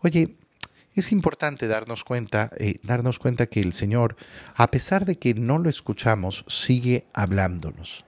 Oye, 0.00 0.36
es 0.94 1.12
importante 1.12 1.66
darnos 1.66 2.04
cuenta, 2.04 2.50
eh, 2.58 2.80
darnos 2.82 3.18
cuenta 3.18 3.46
que 3.46 3.60
el 3.60 3.74
Señor, 3.74 4.16
a 4.54 4.70
pesar 4.70 5.04
de 5.04 5.18
que 5.18 5.34
no 5.34 5.58
lo 5.58 5.68
escuchamos, 5.68 6.44
sigue 6.48 7.06
hablándonos 7.12 8.06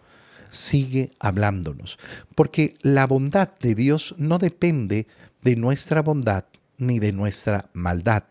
sigue 0.51 1.11
hablándonos, 1.19 1.99
porque 2.35 2.77
la 2.81 3.07
bondad 3.07 3.51
de 3.61 3.75
Dios 3.75 4.15
no 4.19 4.39
depende 4.39 5.07
de 5.43 5.57
nuestra 5.57 6.03
bondad, 6.03 6.45
ni 6.79 6.99
de 7.01 7.13
nuestra 7.13 7.69
maldad. 7.73 8.25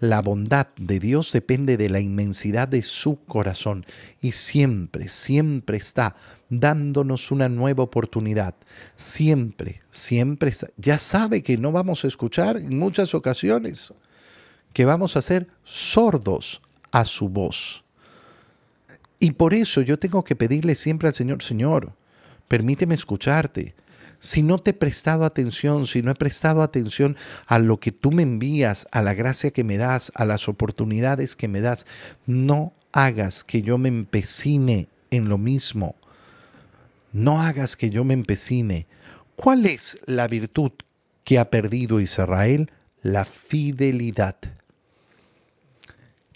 La 0.00 0.20
bondad 0.22 0.68
de 0.76 0.98
Dios 0.98 1.30
depende 1.32 1.76
de 1.76 1.88
la 1.88 2.00
inmensidad 2.00 2.66
de 2.66 2.82
su 2.82 3.24
corazón 3.24 3.86
y 4.20 4.32
siempre, 4.32 5.08
siempre 5.08 5.76
está 5.76 6.16
dándonos 6.48 7.30
una 7.30 7.48
nueva 7.48 7.84
oportunidad. 7.84 8.54
Siempre, 8.96 9.82
siempre 9.90 10.50
está. 10.50 10.68
Ya 10.76 10.98
sabe 10.98 11.42
que 11.42 11.56
no 11.56 11.72
vamos 11.72 12.04
a 12.04 12.08
escuchar 12.08 12.56
en 12.56 12.78
muchas 12.78 13.14
ocasiones, 13.14 13.94
que 14.72 14.84
vamos 14.84 15.16
a 15.16 15.22
ser 15.22 15.46
sordos 15.64 16.60
a 16.90 17.04
su 17.04 17.28
voz. 17.28 17.84
Y 19.18 19.32
por 19.32 19.54
eso 19.54 19.82
yo 19.82 19.98
tengo 19.98 20.24
que 20.24 20.34
pedirle 20.34 20.74
siempre 20.74 21.08
al 21.08 21.14
Señor, 21.14 21.42
Señor, 21.42 21.92
permíteme 22.48 22.94
escucharte 22.94 23.74
si 24.22 24.44
no 24.44 24.58
te 24.58 24.70
he 24.70 24.74
prestado 24.74 25.24
atención, 25.24 25.84
si 25.88 26.00
no 26.00 26.12
he 26.12 26.14
prestado 26.14 26.62
atención 26.62 27.16
a 27.46 27.58
lo 27.58 27.80
que 27.80 27.90
tú 27.90 28.12
me 28.12 28.22
envías, 28.22 28.86
a 28.92 29.02
la 29.02 29.14
gracia 29.14 29.50
que 29.50 29.64
me 29.64 29.78
das, 29.78 30.12
a 30.14 30.24
las 30.24 30.48
oportunidades 30.48 31.34
que 31.34 31.48
me 31.48 31.60
das, 31.60 31.86
no 32.24 32.72
hagas 32.92 33.42
que 33.42 33.62
yo 33.62 33.78
me 33.78 33.88
empecine 33.88 34.88
en 35.10 35.28
lo 35.28 35.38
mismo. 35.38 35.96
No 37.12 37.42
hagas 37.42 37.76
que 37.76 37.90
yo 37.90 38.04
me 38.04 38.14
empecine. 38.14 38.86
¿Cuál 39.34 39.66
es 39.66 39.98
la 40.06 40.28
virtud 40.28 40.70
que 41.24 41.40
ha 41.40 41.50
perdido 41.50 42.00
Israel? 42.00 42.70
La 43.02 43.24
fidelidad. 43.24 44.36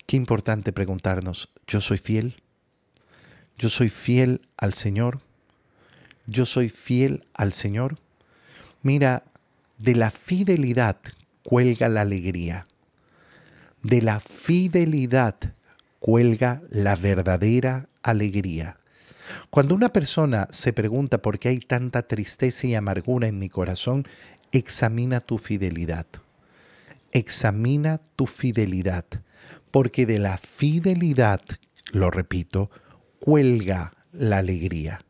Qué 0.06 0.16
importante 0.16 0.72
preguntarnos, 0.72 1.50
¿yo 1.68 1.80
soy 1.80 1.98
fiel? 1.98 2.42
¿Yo 3.58 3.70
soy 3.70 3.90
fiel 3.90 4.48
al 4.56 4.74
Señor? 4.74 5.20
Yo 6.26 6.46
soy 6.46 6.68
fiel 6.68 7.26
al 7.34 7.52
Señor? 7.52 7.96
Mira, 8.82 9.24
de 9.78 9.94
la 9.94 10.10
fidelidad 10.10 10.96
cuelga 11.42 11.88
la 11.88 12.02
alegría. 12.02 12.66
De 13.82 14.02
la 14.02 14.20
fidelidad 14.20 15.36
cuelga 15.98 16.62
la 16.70 16.96
verdadera 16.96 17.88
alegría. 18.02 18.78
Cuando 19.50 19.74
una 19.74 19.92
persona 19.92 20.48
se 20.50 20.72
pregunta 20.72 21.18
por 21.18 21.38
qué 21.38 21.48
hay 21.48 21.58
tanta 21.58 22.06
tristeza 22.06 22.66
y 22.66 22.74
amargura 22.74 23.26
en 23.26 23.38
mi 23.38 23.48
corazón, 23.48 24.06
examina 24.52 25.20
tu 25.20 25.38
fidelidad. 25.38 26.06
Examina 27.12 28.00
tu 28.16 28.26
fidelidad, 28.26 29.04
porque 29.70 30.06
de 30.06 30.18
la 30.18 30.38
fidelidad, 30.38 31.40
lo 31.92 32.10
repito, 32.10 32.70
cuelga 33.20 33.94
la 34.12 34.38
alegría. 34.38 35.00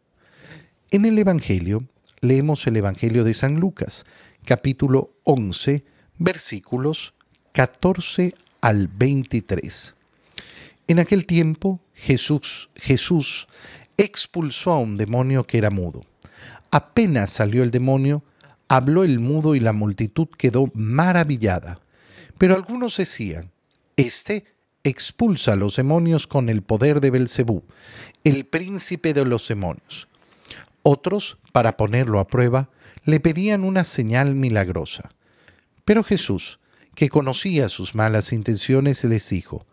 En 0.93 1.05
el 1.05 1.19
Evangelio 1.19 1.83
leemos 2.21 2.65
el 2.69 2.77
Evangelio 2.77 3.25
de 3.25 3.35
San 3.35 3.59
Lucas, 3.59 4.07
capítulo 4.45 5.11
11, 5.25 5.85
versículos 6.17 7.15
14 7.51 8.37
al 8.61 8.87
23. 8.87 9.97
En 10.87 11.01
aquel 11.01 11.27
tiempo 11.27 11.81
Jesús, 11.93 12.71
Jesús 12.77 13.49
expulsó 13.97 14.71
a 14.71 14.79
un 14.79 14.95
demonio 14.95 15.45
que 15.45 15.59
era 15.59 15.71
mudo. 15.71 16.07
Apenas 16.71 17.31
salió 17.31 17.65
el 17.65 17.73
demonio, 17.73 18.23
habló 18.69 19.03
el 19.03 19.19
mudo 19.19 19.57
y 19.57 19.61
la 19.61 19.73
multitud 19.73 20.29
quedó 20.39 20.71
maravillada. 20.73 21.81
Pero 22.39 22.55
algunos 22.55 22.97
decían, 22.97 23.51
Este 23.97 24.45
expulsa 24.85 25.55
a 25.55 25.57
los 25.57 25.75
demonios 25.75 26.29
con 26.29 26.49
el 26.49 26.63
poder 26.63 27.01
de 27.01 27.11
Belcebú, 27.11 27.65
el 28.23 28.47
príncipe 28.47 29.15
de 29.15 29.25
los 29.25 29.49
demonios. 29.49 30.07
Otros, 30.89 31.39
para 31.51 31.77
ponerlo 31.77 32.21
a 32.21 32.29
prueba, 32.29 32.71
le 33.05 33.19
pedían 33.19 33.65
una 33.65 33.83
señal 33.83 34.37
milagrosa. 34.37 35.11
Pero 35.85 36.05
Jesús, 36.05 36.61
que 36.95 37.09
conocía 37.09 37.69
sus 37.69 37.97
malas 37.97 38.33
intenciones, 38.33 39.03
les 39.03 39.29
dijo, 39.29 39.67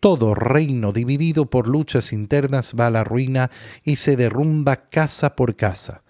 todo 0.00 0.34
reino 0.34 0.94
dividido 0.94 1.44
por 1.50 1.68
luchas 1.68 2.10
internas 2.10 2.74
va 2.74 2.86
a 2.86 2.90
la 2.90 3.04
ruina 3.04 3.50
y 3.84 3.96
se 3.96 4.16
derrumba 4.16 4.88
casa 4.88 5.36
por 5.36 5.56
casa. 5.56 6.02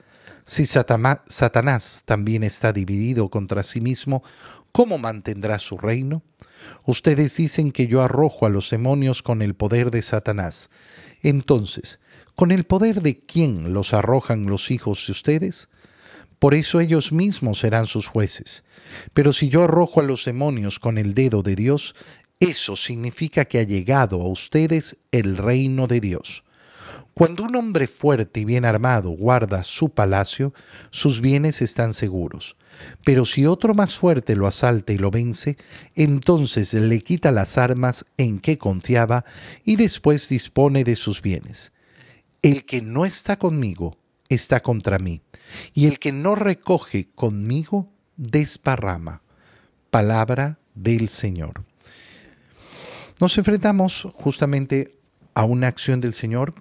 Si 0.45 0.65
Satanás 0.65 2.05
también 2.05 2.45
está 2.45 2.73
dividido 2.73 3.29
contra 3.31 3.65
sí 3.65 3.81
mismo, 3.81 4.23
¿cómo 4.71 4.97
mantendrá 4.97 5.59
su 5.59 5.77
reino? 5.77 6.23
Ustedes 6.85 7.37
dicen 7.37 7.73
que 7.73 7.89
yo 7.89 8.01
arrojo 8.01 8.47
a 8.47 8.51
los 8.51 8.71
demonios 8.71 9.25
con 9.25 9.43
el 9.43 9.57
poder 9.57 9.91
de 9.91 10.03
Satanás. 10.03 10.71
Entonces, 11.21 11.99
¿con 12.37 12.53
el 12.53 12.65
poder 12.65 13.03
de 13.03 13.19
quién 13.19 13.73
los 13.73 13.93
arrojan 13.95 14.47
los 14.47 14.71
hijos 14.71 15.07
de 15.07 15.13
ustedes? 15.13 15.69
Por 16.39 16.55
eso 16.55 16.81
ellos 16.81 17.13
mismos 17.13 17.61
serán 17.61 17.87
sus 17.87 18.07
jueces. 18.07 18.63
Pero 19.15 19.33
si 19.33 19.49
yo 19.49 19.65
arrojo 19.65 20.01
a 20.01 20.05
los 20.05 20.25
demonios 20.25 20.79
con 20.79 20.99
el 20.99 21.15
dedo 21.15 21.43
de 21.43 21.57
Dios, 21.57 21.95
eso 22.39 22.77
significa 22.77 23.47
que 23.47 23.59
ha 23.59 23.63
llegado 23.63 24.21
a 24.21 24.29
ustedes 24.29 24.99
el 25.11 25.39
reino 25.39 25.87
de 25.87 26.01
Dios. 26.01 26.45
Cuando 27.15 27.45
un 27.45 27.57
hombre 27.57 27.87
fuerte 27.87 28.41
y 28.41 28.45
bien 28.45 28.67
armado 28.67 29.09
guarda 29.09 29.65
su 29.65 29.89
palacio, 29.89 30.53
sus 30.91 31.23
bienes 31.23 31.63
están 31.63 31.95
seguros. 31.95 32.59
Pero 33.07 33.25
si 33.25 33.47
otro 33.47 33.73
más 33.73 33.95
fuerte 33.95 34.37
lo 34.37 34.47
asalta 34.47 34.93
y 34.93 34.99
lo 34.99 35.11
vence, 35.11 35.57
entonces 35.95 36.75
le 36.75 37.01
quita 37.01 37.33
las 37.33 37.57
armas 37.57 38.05
en 38.19 38.39
que 38.39 38.59
confiaba 38.59 39.25
y 39.65 39.77
después 39.77 40.29
dispone 40.29 40.85
de 40.85 40.95
sus 40.95 41.23
bienes. 41.23 41.73
El 42.47 42.65
que 42.65 42.81
no 42.81 43.05
está 43.05 43.41
conmigo 43.41 43.99
está 44.29 44.61
contra 44.61 45.01
mí, 45.01 45.21
y 45.75 45.87
el 45.87 45.99
que 45.99 46.13
no 46.13 46.37
recoge 46.37 47.09
conmigo 47.13 47.91
desparrama. 48.17 49.21
Palabra 49.91 50.61
del 50.77 51.09
Señor. 51.09 51.65
Nos 53.21 53.37
enfrentamos 53.37 54.07
justamente 54.15 54.97
a 55.35 55.43
una 55.43 55.67
acción 55.67 56.01
del 56.01 56.15
Señor 56.15 56.55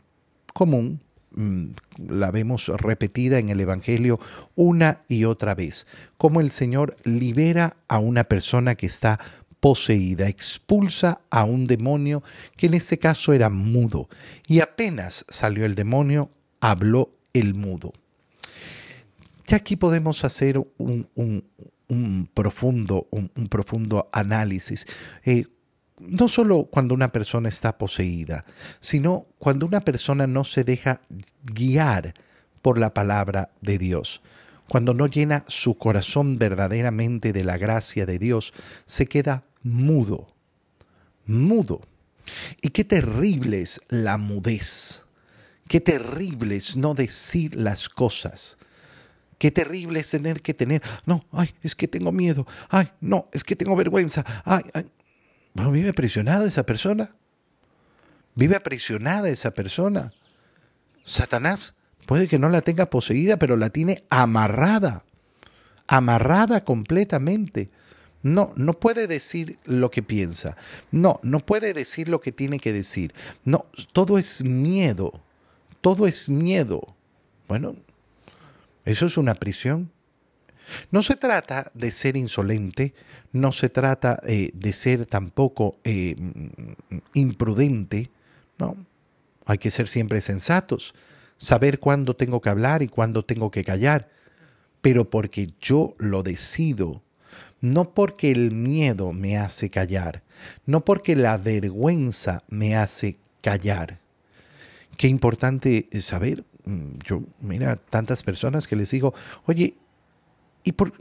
común, 0.55 1.01
mm, 1.35 1.65
la 2.07 2.31
vemos 2.31 2.69
repetida 2.69 3.37
en 3.37 3.49
el 3.49 3.59
Evangelio 3.59 4.19
una 4.55 5.03
y 5.07 5.25
otra 5.25 5.53
vez, 5.53 5.85
como 6.17 6.41
el 6.41 6.49
Señor 6.49 6.97
libera 7.03 7.77
a 7.87 7.99
una 7.99 8.23
persona 8.23 8.73
que 8.73 8.87
está 8.87 9.19
poseída, 9.65 10.27
expulsa 10.27 11.21
a 11.31 11.43
un 11.43 11.65
demonio 11.65 12.21
que 12.55 12.67
en 12.67 12.75
este 12.75 12.99
caso 12.99 13.33
era 13.33 13.49
mudo, 13.49 14.07
y 14.47 14.59
apenas 14.59 15.25
salió 15.27 15.65
el 15.65 15.73
demonio, 15.73 16.29
habló 16.59 17.09
el 17.33 17.55
mudo. 17.55 17.91
Y 19.47 19.55
aquí 19.55 19.75
podemos 19.75 20.23
hacer 20.23 20.63
un, 20.77 22.29
profundo, 22.35 23.07
un, 23.09 23.47
profundo 23.49 24.07
análisis. 24.13 24.85
Eh, 25.23 25.45
no 25.99 26.27
solo 26.27 26.65
cuando 26.65 26.93
una 26.93 27.11
persona 27.11 27.49
está 27.49 27.75
poseída, 27.75 28.45
sino 28.79 29.25
cuando 29.39 29.65
una 29.65 29.81
persona 29.81 30.27
no 30.27 30.43
se 30.43 30.63
deja 30.63 31.01
guiar 31.43 32.13
por 32.61 32.77
la 32.77 32.93
palabra 32.93 33.49
de 33.61 33.79
Dios. 33.79 34.21
Cuando 34.67 34.93
no 34.93 35.07
llena 35.07 35.45
su 35.47 35.77
corazón 35.77 36.37
verdaderamente 36.37 37.33
de 37.33 37.43
la 37.43 37.57
gracia 37.57 38.05
de 38.05 38.17
Dios, 38.17 38.53
se 38.85 39.05
queda 39.05 39.43
mudo, 39.61 40.33
mudo. 41.25 41.81
Y 42.61 42.69
qué 42.69 42.83
terrible 42.83 43.61
es 43.61 43.81
la 43.89 44.17
mudez, 44.17 45.03
qué 45.67 45.79
terrible 45.79 46.55
es 46.55 46.75
no 46.75 46.93
decir 46.95 47.55
las 47.55 47.89
cosas. 47.89 48.57
Qué 49.37 49.51
terrible 49.51 49.99
es 49.99 50.09
tener 50.09 50.41
que 50.41 50.53
tener, 50.53 50.81
no, 51.05 51.25
ay, 51.31 51.53
es 51.61 51.75
que 51.75 51.87
tengo 51.87 52.11
miedo, 52.11 52.47
ay, 52.69 52.87
no, 53.01 53.27
es 53.33 53.43
que 53.43 53.55
tengo 53.55 53.75
vergüenza, 53.75 54.25
ay, 54.45 54.63
ay. 54.73 54.89
Bueno, 55.53 55.71
vive 55.71 55.89
aprisionada 55.89 56.47
esa 56.47 56.65
persona. 56.65 57.15
Vive 58.35 58.55
aprisionada 58.55 59.29
esa 59.29 59.51
persona. 59.51 60.13
Satanás 61.05 61.75
puede 62.05 62.27
que 62.27 62.39
no 62.39 62.49
la 62.49 62.61
tenga 62.61 62.89
poseída, 62.89 63.37
pero 63.37 63.57
la 63.57 63.69
tiene 63.69 64.03
amarrada. 64.09 65.03
Amarrada 65.87 66.63
completamente. 66.63 67.69
No, 68.23 68.53
no 68.55 68.73
puede 68.73 69.07
decir 69.07 69.59
lo 69.65 69.91
que 69.91 70.01
piensa. 70.01 70.57
No, 70.91 71.19
no 71.21 71.39
puede 71.39 71.73
decir 71.73 72.09
lo 72.09 72.21
que 72.21 72.31
tiene 72.31 72.59
que 72.59 72.73
decir. 72.73 73.13
No, 73.43 73.65
todo 73.93 74.17
es 74.17 74.43
miedo. 74.43 75.21
Todo 75.81 76.07
es 76.07 76.27
miedo. 76.27 76.95
Bueno, 77.47 77.75
eso 78.83 79.05
es 79.05 79.17
una 79.17 79.35
prisión. 79.35 79.91
No 80.91 81.03
se 81.03 81.15
trata 81.15 81.71
de 81.73 81.91
ser 81.91 82.17
insolente, 82.17 82.93
no 83.31 83.51
se 83.51 83.69
trata 83.69 84.19
eh, 84.25 84.51
de 84.53 84.73
ser 84.73 85.05
tampoco 85.05 85.77
eh, 85.83 86.15
imprudente, 87.13 88.09
no. 88.57 88.75
Hay 89.45 89.59
que 89.59 89.69
ser 89.69 89.87
siempre 89.87 90.21
sensatos, 90.21 90.95
saber 91.37 91.79
cuándo 91.79 92.15
tengo 92.15 92.41
que 92.41 92.49
hablar 92.49 92.81
y 92.81 92.87
cuándo 92.87 93.23
tengo 93.23 93.51
que 93.51 93.63
callar, 93.63 94.09
pero 94.81 95.09
porque 95.09 95.51
yo 95.59 95.95
lo 95.97 96.23
decido, 96.23 97.01
no 97.61 97.93
porque 97.93 98.31
el 98.31 98.51
miedo 98.51 99.13
me 99.13 99.37
hace 99.37 99.69
callar, 99.69 100.23
no 100.65 100.85
porque 100.85 101.15
la 101.15 101.37
vergüenza 101.37 102.43
me 102.49 102.75
hace 102.75 103.17
callar. 103.41 103.99
Qué 104.97 105.07
importante 105.07 105.87
saber, 105.99 106.45
mm, 106.65 106.99
yo, 107.05 107.23
mira, 107.41 107.75
tantas 107.75 108.23
personas 108.23 108.67
que 108.67 108.75
les 108.75 108.91
digo, 108.91 109.13
oye, 109.45 109.75
¿Y 110.65 110.73
por, 110.73 110.91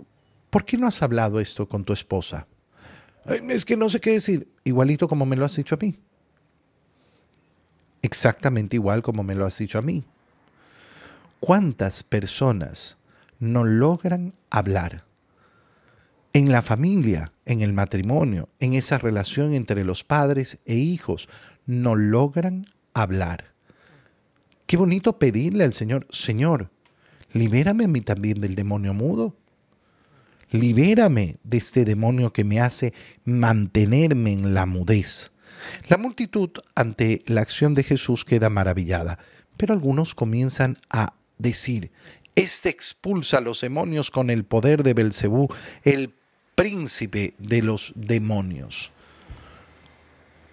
por 0.51 0.65
qué 0.65 0.77
no 0.77 0.87
has 0.87 1.03
hablado 1.03 1.41
esto 1.41 1.67
con 1.67 1.85
tu 1.85 1.93
esposa? 1.93 2.47
Es 3.49 3.65
que 3.65 3.77
no 3.77 3.89
sé 3.89 3.99
qué 3.99 4.13
decir. 4.13 4.47
Igualito 4.63 5.09
como 5.09 5.27
me 5.27 5.35
lo 5.35 5.47
has 5.47 5.57
dicho 5.57 5.75
a 5.75 5.79
mí. 5.79 5.99
Exactamente 8.03 8.77
igual 8.77 9.03
como 9.03 9.25
me 9.25 9.35
lo 9.35 9.47
has 9.47 9.59
dicho 9.59 9.79
a 9.79 9.83
mí. 9.83 10.05
¿Cuántas 11.45 12.03
personas 12.03 12.97
no 13.39 13.65
logran 13.65 14.33
hablar? 14.49 15.05
En 16.33 16.51
la 16.51 16.63
familia, 16.63 17.33
en 17.45 17.61
el 17.61 17.75
matrimonio, 17.75 18.49
en 18.61 18.73
esa 18.73 18.97
relación 18.97 19.53
entre 19.53 19.85
los 19.85 20.05
padres 20.05 20.57
e 20.65 20.77
hijos, 20.77 21.29
no 21.67 21.97
logran 21.97 22.65
hablar. 22.95 23.53
Qué 24.65 24.79
bonito 24.79 25.19
pedirle 25.19 25.65
al 25.65 25.75
Señor, 25.75 26.07
Señor, 26.09 26.71
libérame 27.35 27.85
a 27.85 27.89
mí 27.89 28.01
también 28.01 28.41
del 28.41 28.55
demonio 28.55 28.95
mudo 28.95 29.37
libérame 30.51 31.37
de 31.45 31.59
este 31.59 31.85
demonio 31.85 32.33
que 32.33 32.45
me 32.45 32.59
hace 32.61 32.95
mantenerme 33.27 34.33
en 34.33 34.55
la 34.55 34.65
mudez. 34.65 35.31
La 35.89 35.99
multitud 35.99 36.49
ante 36.75 37.23
la 37.27 37.43
acción 37.43 37.75
de 37.75 37.83
Jesús 37.83 38.25
queda 38.25 38.49
maravillada, 38.49 39.19
pero 39.59 39.75
algunos 39.75 40.15
comienzan 40.15 40.79
a 40.89 41.13
decir, 41.45 41.93
este 42.35 42.71
expulsa 42.71 43.39
a 43.39 43.41
los 43.41 43.61
demonios 43.61 44.11
con 44.11 44.31
el 44.31 44.43
poder 44.43 44.83
de 44.83 44.95
Belcebú, 44.95 45.47
el 45.85 46.13
príncipe 46.57 47.35
de 47.39 47.63
los 47.63 47.93
demonios. 47.95 48.91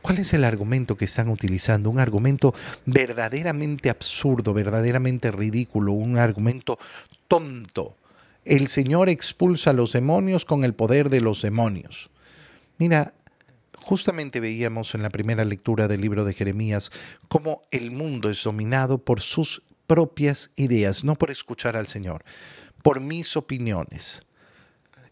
¿Cuál 0.04 0.19
es 0.19 0.34
el 0.34 0.43
argumento 0.43 0.95
que 0.95 1.06
están 1.06 1.30
utilizando? 1.30 1.89
Un 1.89 1.99
argumento 1.99 2.54
verdaderamente 2.86 3.89
absurdo, 3.89 4.54
verdaderamente 4.54 5.32
ridículo, 5.32 5.93
un 5.93 6.19
argumento 6.19 6.77
tonto 7.27 7.95
el 8.45 8.67
Señor 8.67 9.10
expulsa 9.10 9.69
a 9.69 9.73
los 9.73 9.93
demonios 9.93 10.45
con 10.45 10.63
el 10.63 10.73
poder 10.73 11.10
de 11.10 11.21
los 11.21 11.41
demonios. 11.41 12.10
Mira, 12.77 13.13
justamente 13.77 14.39
veíamos 14.39 14.95
en 14.95 15.04
la 15.04 15.10
primera 15.10 15.45
lectura 15.45 15.88
del 15.88 16.01
libro 16.01 16.25
de 16.25 16.34
Jeremías 16.34 16.91
cómo 17.27 17.62
el 17.71 17.91
mundo 17.91 18.30
es 18.30 18.43
dominado 18.43 18.97
por 18.97 19.21
sus 19.21 19.62
propias 19.91 20.51
ideas, 20.56 21.04
no 21.04 21.15
por 21.15 21.32
escuchar 21.32 21.75
al 21.75 21.89
Señor, 21.89 22.23
por 22.82 23.01
mis 23.01 23.36
opiniones. 23.36 24.23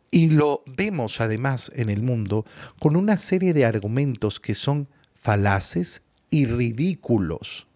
Y 0.09 0.29
lo 0.29 0.63
vemos 0.67 1.19
además 1.19 1.69
en 1.75 1.89
el 1.89 2.01
mundo 2.01 2.45
con 2.79 2.95
una 2.95 3.17
serie 3.17 3.53
de 3.53 3.65
argumentos 3.65 4.39
que 4.39 4.55
son 4.55 4.87
falaces 5.15 6.01
y 6.29 6.45
ridículos 6.45 7.67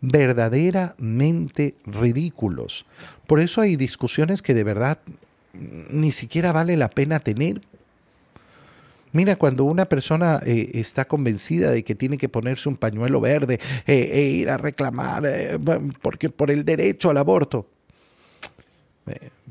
verdaderamente 0.00 1.76
ridículos. 1.86 2.86
Por 3.28 3.38
eso 3.38 3.60
hay 3.60 3.76
discusiones 3.76 4.42
que 4.42 4.52
de 4.52 4.64
verdad 4.64 4.98
ni 5.52 6.10
siquiera 6.10 6.50
vale 6.50 6.76
la 6.76 6.90
pena 6.90 7.20
tener. 7.20 7.62
Mira, 9.12 9.36
cuando 9.36 9.64
una 9.64 9.86
persona 9.86 10.40
eh, 10.44 10.70
está 10.74 11.04
convencida 11.04 11.70
de 11.70 11.84
que 11.84 11.94
tiene 11.94 12.18
que 12.18 12.28
ponerse 12.28 12.68
un 12.68 12.76
pañuelo 12.76 13.20
verde 13.20 13.60
eh, 13.86 14.10
e 14.12 14.22
ir 14.22 14.50
a 14.50 14.56
reclamar 14.56 15.24
eh, 15.26 15.58
porque 16.00 16.30
por 16.30 16.50
el 16.50 16.64
derecho 16.64 17.10
al 17.10 17.18
aborto, 17.18 17.68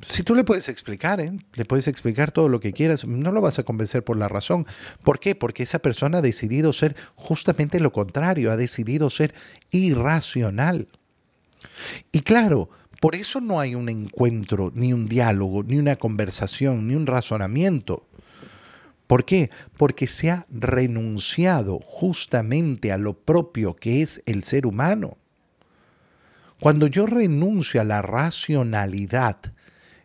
si 0.08 0.24
tú 0.24 0.34
le 0.34 0.44
puedes 0.44 0.70
explicar, 0.70 1.20
le 1.20 1.66
puedes 1.66 1.88
explicar 1.88 2.32
todo 2.32 2.50
lo 2.50 2.60
que 2.60 2.74
quieras, 2.74 3.06
no 3.06 3.32
lo 3.32 3.42
vas 3.42 3.60
a 3.60 3.64
convencer 3.64 4.04
por 4.04 4.18
la 4.18 4.28
razón. 4.28 4.66
¿Por 5.04 5.20
qué? 5.20 5.36
Porque 5.36 5.64
esa 5.64 5.80
persona 5.80 6.20
ha 6.20 6.22
decidido 6.22 6.74
ser 6.74 6.96
justamente 7.16 7.80
lo 7.80 7.92
contrario, 7.92 8.52
ha 8.52 8.58
decidido 8.58 9.10
ser 9.10 9.34
irracional. 9.70 10.88
Y 12.12 12.22
claro, 12.22 12.70
por 13.02 13.16
eso 13.16 13.42
no 13.42 13.60
hay 13.60 13.76
un 13.76 13.90
encuentro, 13.90 14.72
ni 14.74 14.94
un 14.94 15.08
diálogo, 15.08 15.64
ni 15.64 15.78
una 15.78 15.96
conversación, 15.96 16.88
ni 16.88 16.96
un 16.96 17.08
razonamiento. 17.08 18.06
¿Por 19.12 19.26
qué? 19.26 19.50
Porque 19.76 20.08
se 20.08 20.32
ha 20.32 20.46
renunciado 20.50 21.82
justamente 21.84 22.94
a 22.94 22.98
lo 22.98 23.12
propio 23.12 23.76
que 23.76 24.02
es 24.02 24.24
el 24.26 24.46
ser 24.46 24.66
humano. 24.66 25.18
Cuando 26.62 26.88
yo 26.88 27.08
renuncio 27.08 27.82
a 27.82 27.84
la 27.84 28.02
racionalidad, 28.02 29.36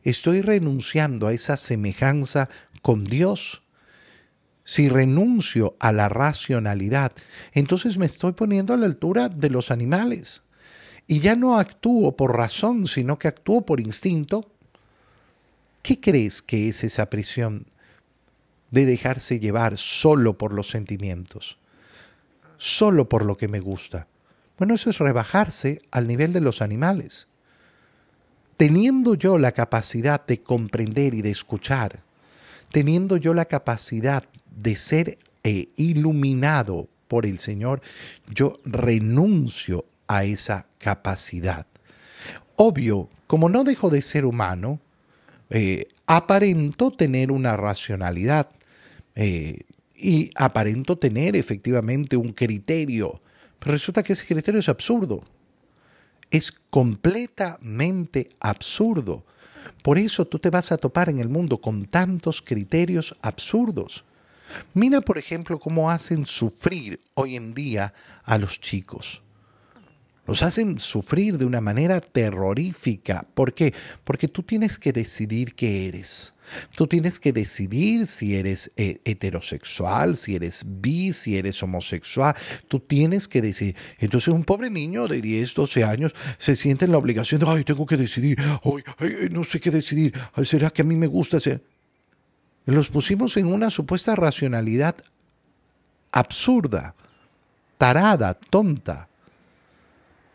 estoy 0.02 0.42
renunciando 0.42 1.28
a 1.28 1.32
esa 1.32 1.56
semejanza 1.56 2.48
con 2.82 3.04
Dios. 3.04 3.62
Si 4.64 4.88
renuncio 4.88 5.76
a 5.78 5.92
la 5.92 6.08
racionalidad, 6.08 7.12
entonces 7.52 7.98
me 7.98 8.06
estoy 8.06 8.32
poniendo 8.32 8.74
a 8.74 8.76
la 8.76 8.86
altura 8.86 9.28
de 9.28 9.50
los 9.50 9.70
animales. 9.70 10.42
Y 11.06 11.20
ya 11.20 11.36
no 11.36 11.60
actúo 11.60 12.16
por 12.16 12.36
razón, 12.36 12.88
sino 12.88 13.20
que 13.20 13.28
actúo 13.28 13.64
por 13.64 13.78
instinto. 13.78 14.50
¿Qué 15.82 16.00
crees 16.00 16.42
que 16.42 16.68
es 16.68 16.82
esa 16.82 17.08
prisión 17.08 17.66
de 18.70 18.86
dejarse 18.86 19.38
llevar 19.38 19.78
solo 19.78 20.38
por 20.38 20.52
los 20.52 20.68
sentimientos? 20.68 21.58
Solo 22.58 23.08
por 23.08 23.24
lo 23.24 23.36
que 23.36 23.48
me 23.48 23.60
gusta. 23.60 24.06
Bueno, 24.58 24.74
eso 24.74 24.90
es 24.90 24.98
rebajarse 24.98 25.82
al 25.90 26.06
nivel 26.06 26.32
de 26.32 26.40
los 26.40 26.62
animales. 26.62 27.28
Teniendo 28.56 29.14
yo 29.14 29.38
la 29.38 29.52
capacidad 29.52 30.24
de 30.26 30.42
comprender 30.42 31.12
y 31.12 31.20
de 31.20 31.30
escuchar, 31.30 32.02
teniendo 32.72 33.18
yo 33.18 33.34
la 33.34 33.44
capacidad 33.44 34.24
de 34.50 34.76
ser 34.76 35.18
eh, 35.44 35.68
iluminado 35.76 36.88
por 37.08 37.26
el 37.26 37.38
Señor, 37.38 37.82
yo 38.32 38.58
renuncio 38.64 39.84
a 40.08 40.24
esa 40.24 40.66
capacidad. 40.78 41.66
Obvio, 42.56 43.10
como 43.26 43.48
no 43.48 43.64
dejo 43.64 43.90
de 43.90 44.02
ser 44.02 44.24
humano, 44.24 44.80
eh, 45.50 45.88
aparento 46.06 46.90
tener 46.90 47.30
una 47.30 47.56
racionalidad 47.56 48.48
eh, 49.14 49.60
y 49.94 50.30
aparento 50.34 50.98
tener 50.98 51.36
efectivamente 51.36 52.16
un 52.16 52.32
criterio 52.32 53.20
pero 53.58 53.72
resulta 53.72 54.02
que 54.02 54.12
ese 54.12 54.24
criterio 54.24 54.60
es 54.60 54.68
absurdo. 54.68 55.24
Es 56.30 56.52
completamente 56.70 58.28
absurdo. 58.40 59.24
Por 59.82 59.98
eso 59.98 60.24
tú 60.24 60.38
te 60.38 60.50
vas 60.50 60.72
a 60.72 60.76
topar 60.76 61.08
en 61.08 61.18
el 61.18 61.28
mundo 61.28 61.60
con 61.60 61.86
tantos 61.86 62.42
criterios 62.42 63.16
absurdos. 63.22 64.04
Mira, 64.74 65.00
por 65.00 65.18
ejemplo, 65.18 65.58
cómo 65.58 65.90
hacen 65.90 66.26
sufrir 66.26 67.00
hoy 67.14 67.34
en 67.34 67.54
día 67.54 67.92
a 68.24 68.38
los 68.38 68.60
chicos. 68.60 69.22
Los 70.26 70.42
hacen 70.42 70.78
sufrir 70.78 71.38
de 71.38 71.44
una 71.44 71.60
manera 71.60 72.00
terrorífica. 72.00 73.26
¿Por 73.34 73.54
qué? 73.54 73.72
Porque 74.04 74.28
tú 74.28 74.42
tienes 74.42 74.78
que 74.78 74.92
decidir 74.92 75.54
qué 75.54 75.88
eres. 75.88 76.34
Tú 76.76 76.86
tienes 76.86 77.18
que 77.18 77.32
decidir 77.32 78.06
si 78.06 78.36
eres 78.36 78.70
eh, 78.76 79.00
heterosexual, 79.04 80.16
si 80.16 80.36
eres 80.36 80.64
bi, 80.66 81.12
si 81.12 81.36
eres 81.36 81.62
homosexual. 81.62 82.34
Tú 82.68 82.80
tienes 82.80 83.28
que 83.28 83.42
decidir. 83.42 83.76
Entonces 83.98 84.28
un 84.28 84.44
pobre 84.44 84.70
niño 84.70 85.08
de 85.08 85.20
10, 85.20 85.54
12 85.54 85.84
años 85.84 86.14
se 86.38 86.56
siente 86.56 86.84
en 86.84 86.92
la 86.92 86.98
obligación 86.98 87.40
de, 87.40 87.48
ay, 87.48 87.64
tengo 87.64 87.86
que 87.86 87.96
decidir, 87.96 88.38
ay, 88.98 89.28
no 89.30 89.44
sé 89.44 89.60
qué 89.60 89.70
decidir, 89.70 90.14
¿será 90.44 90.70
que 90.70 90.82
a 90.82 90.84
mí 90.84 90.96
me 90.96 91.06
gusta 91.06 91.40
ser? 91.40 91.62
Los 92.64 92.88
pusimos 92.88 93.36
en 93.36 93.46
una 93.46 93.70
supuesta 93.70 94.16
racionalidad 94.16 94.96
absurda, 96.10 96.94
tarada, 97.78 98.34
tonta, 98.34 99.08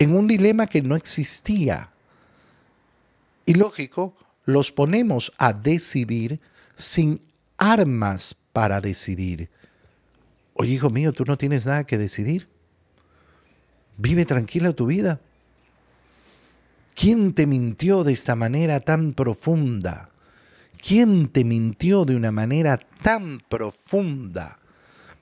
en 0.02 0.16
un 0.16 0.26
dilema 0.26 0.66
que 0.66 0.82
no 0.82 0.96
existía. 0.96 1.92
Y 3.46 3.54
lógico, 3.54 4.16
los 4.46 4.72
ponemos 4.72 5.32
a 5.38 5.54
decidir 5.54 6.40
sin 6.76 7.22
armas 7.56 8.36
para 8.52 8.82
decidir. 8.82 9.52
Oye, 10.56 10.74
hijo 10.74 10.90
mío, 10.90 11.14
tú 11.14 11.24
no 11.24 11.38
tienes 11.38 11.68
nada 11.68 11.84
que 11.84 12.00
decidir. 12.00 12.48
Vive 13.98 14.26
tranquila 14.26 14.74
tu 14.74 14.88
vida. 14.88 15.22
¿Quién 16.96 17.34
te 17.34 17.46
mintió 17.46 18.04
de 18.04 18.14
esta 18.14 18.36
manera 18.36 18.80
tan 18.80 19.14
profunda? 19.14 20.10
¿Quién 20.82 21.28
te 21.28 21.44
mintió 21.44 22.06
de 22.06 22.16
una 22.16 22.32
manera 22.32 22.80
tan 23.04 23.40
profunda? 23.48 24.58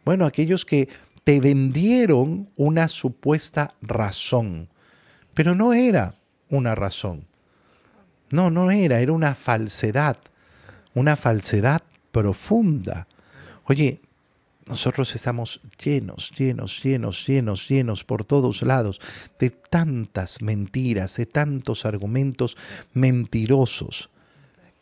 Bueno, 0.05 0.25
aquellos 0.25 0.63
que 0.63 0.87
te 1.29 1.39
vendieron 1.39 2.49
una 2.55 2.89
supuesta 2.89 3.75
razón, 3.83 4.67
pero 5.35 5.53
no 5.53 5.73
era 5.73 6.15
una 6.49 6.73
razón. 6.73 7.27
No, 8.31 8.49
no 8.49 8.71
era, 8.71 8.99
era 8.99 9.11
una 9.11 9.35
falsedad, 9.35 10.17
una 10.95 11.15
falsedad 11.15 11.83
profunda. 12.11 13.05
Oye, 13.65 14.01
nosotros 14.67 15.13
estamos 15.13 15.61
llenos, 15.77 16.31
llenos, 16.35 16.81
llenos, 16.81 17.27
llenos, 17.27 17.67
llenos 17.69 18.03
por 18.03 18.25
todos 18.25 18.63
lados 18.63 18.99
de 19.37 19.51
tantas 19.51 20.41
mentiras, 20.41 21.15
de 21.17 21.27
tantos 21.27 21.85
argumentos 21.85 22.57
mentirosos. 22.95 24.09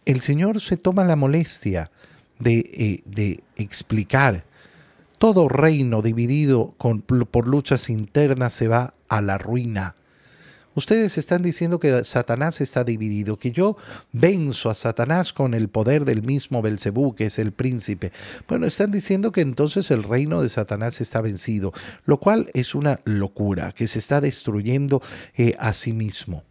El 0.06 0.22
Señor 0.22 0.62
se 0.62 0.78
toma 0.78 1.04
la 1.04 1.18
molestia 1.18 1.92
de, 2.40 2.60
eh, 2.60 3.02
de 3.04 3.44
explicar. 3.58 4.46
Todo 5.18 5.50
reino 5.50 6.02
dividido 6.02 6.76
por 6.78 7.48
luchas 7.48 7.90
internas 7.90 8.54
se 8.54 8.68
va 8.68 8.94
a 9.08 9.22
la 9.22 9.38
ruina. 9.38 9.96
Ustedes 10.78 11.18
están 11.18 11.42
diciendo 11.42 11.80
que 11.80 12.04
Satanás 12.04 12.62
está 12.62 12.84
dividido, 12.84 13.40
que 13.40 13.50
yo 13.50 13.78
venzo 14.12 14.70
a 14.70 14.76
Satanás 14.76 15.34
con 15.34 15.56
el 15.56 15.70
poder 15.70 16.06
del 16.06 16.22
mismo 16.22 16.62
Belcebú, 16.62 17.16
que 17.16 17.26
es 17.26 17.40
el 17.40 17.52
príncipe. 17.52 18.12
Bueno, 18.48 18.68
están 18.68 18.92
diciendo 18.92 19.32
que 19.32 19.42
entonces 19.42 19.90
el 19.90 20.04
reino 20.04 20.44
de 20.44 20.50
Satanás 20.50 21.02
está 21.02 21.20
vencido, 21.20 21.74
lo 22.06 22.20
cual 22.20 22.52
es 22.54 22.76
una 22.76 23.00
locura, 23.06 23.72
que 23.72 23.88
se 23.88 23.98
está 23.98 24.22
destruyendo 24.22 25.02
eh, 25.36 25.56
a 25.58 25.74
sí 25.74 25.94
mismo. 25.94 26.44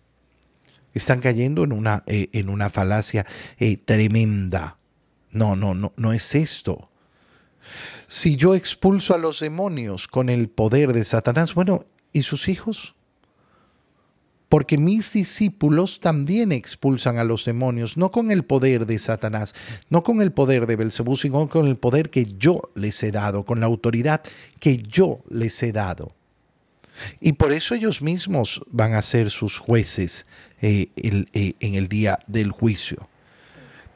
Están 0.92 1.20
cayendo 1.20 1.62
en 1.62 1.72
una, 1.72 2.02
eh, 2.08 2.28
en 2.32 2.48
una 2.48 2.68
falacia 2.68 3.26
eh, 3.60 3.76
tremenda. 3.76 4.76
No, 5.30 5.54
no, 5.54 5.72
no, 5.76 5.92
no 5.96 6.12
es 6.12 6.34
esto. 6.34 6.88
Si 8.08 8.36
yo 8.36 8.54
expulso 8.54 9.14
a 9.14 9.18
los 9.18 9.40
demonios 9.40 10.06
con 10.08 10.28
el 10.28 10.48
poder 10.48 10.92
de 10.92 11.04
Satanás, 11.04 11.54
bueno, 11.54 11.86
¿y 12.12 12.22
sus 12.22 12.48
hijos? 12.48 12.96
porque 14.48 14.78
mis 14.78 15.12
discípulos 15.12 16.00
también 16.00 16.52
expulsan 16.52 17.18
a 17.18 17.24
los 17.24 17.44
demonios, 17.44 17.96
no 17.96 18.10
con 18.10 18.30
el 18.30 18.44
poder 18.44 18.86
de 18.86 18.98
Satanás, 18.98 19.54
no 19.90 20.02
con 20.02 20.22
el 20.22 20.32
poder 20.32 20.66
de 20.66 20.76
Belcebú, 20.76 21.16
sino 21.16 21.48
con 21.48 21.66
el 21.66 21.76
poder 21.76 22.10
que 22.10 22.26
yo 22.38 22.60
les 22.74 23.02
he 23.02 23.10
dado, 23.10 23.44
con 23.44 23.60
la 23.60 23.66
autoridad 23.66 24.22
que 24.60 24.78
yo 24.78 25.20
les 25.28 25.62
he 25.62 25.72
dado. 25.72 26.12
Y 27.20 27.32
por 27.32 27.52
eso 27.52 27.74
ellos 27.74 28.00
mismos 28.00 28.62
van 28.70 28.94
a 28.94 29.02
ser 29.02 29.30
sus 29.30 29.58
jueces 29.58 30.26
eh, 30.62 30.88
eh, 30.96 31.54
en 31.60 31.74
el 31.74 31.88
día 31.88 32.20
del 32.26 32.52
juicio. 32.52 33.08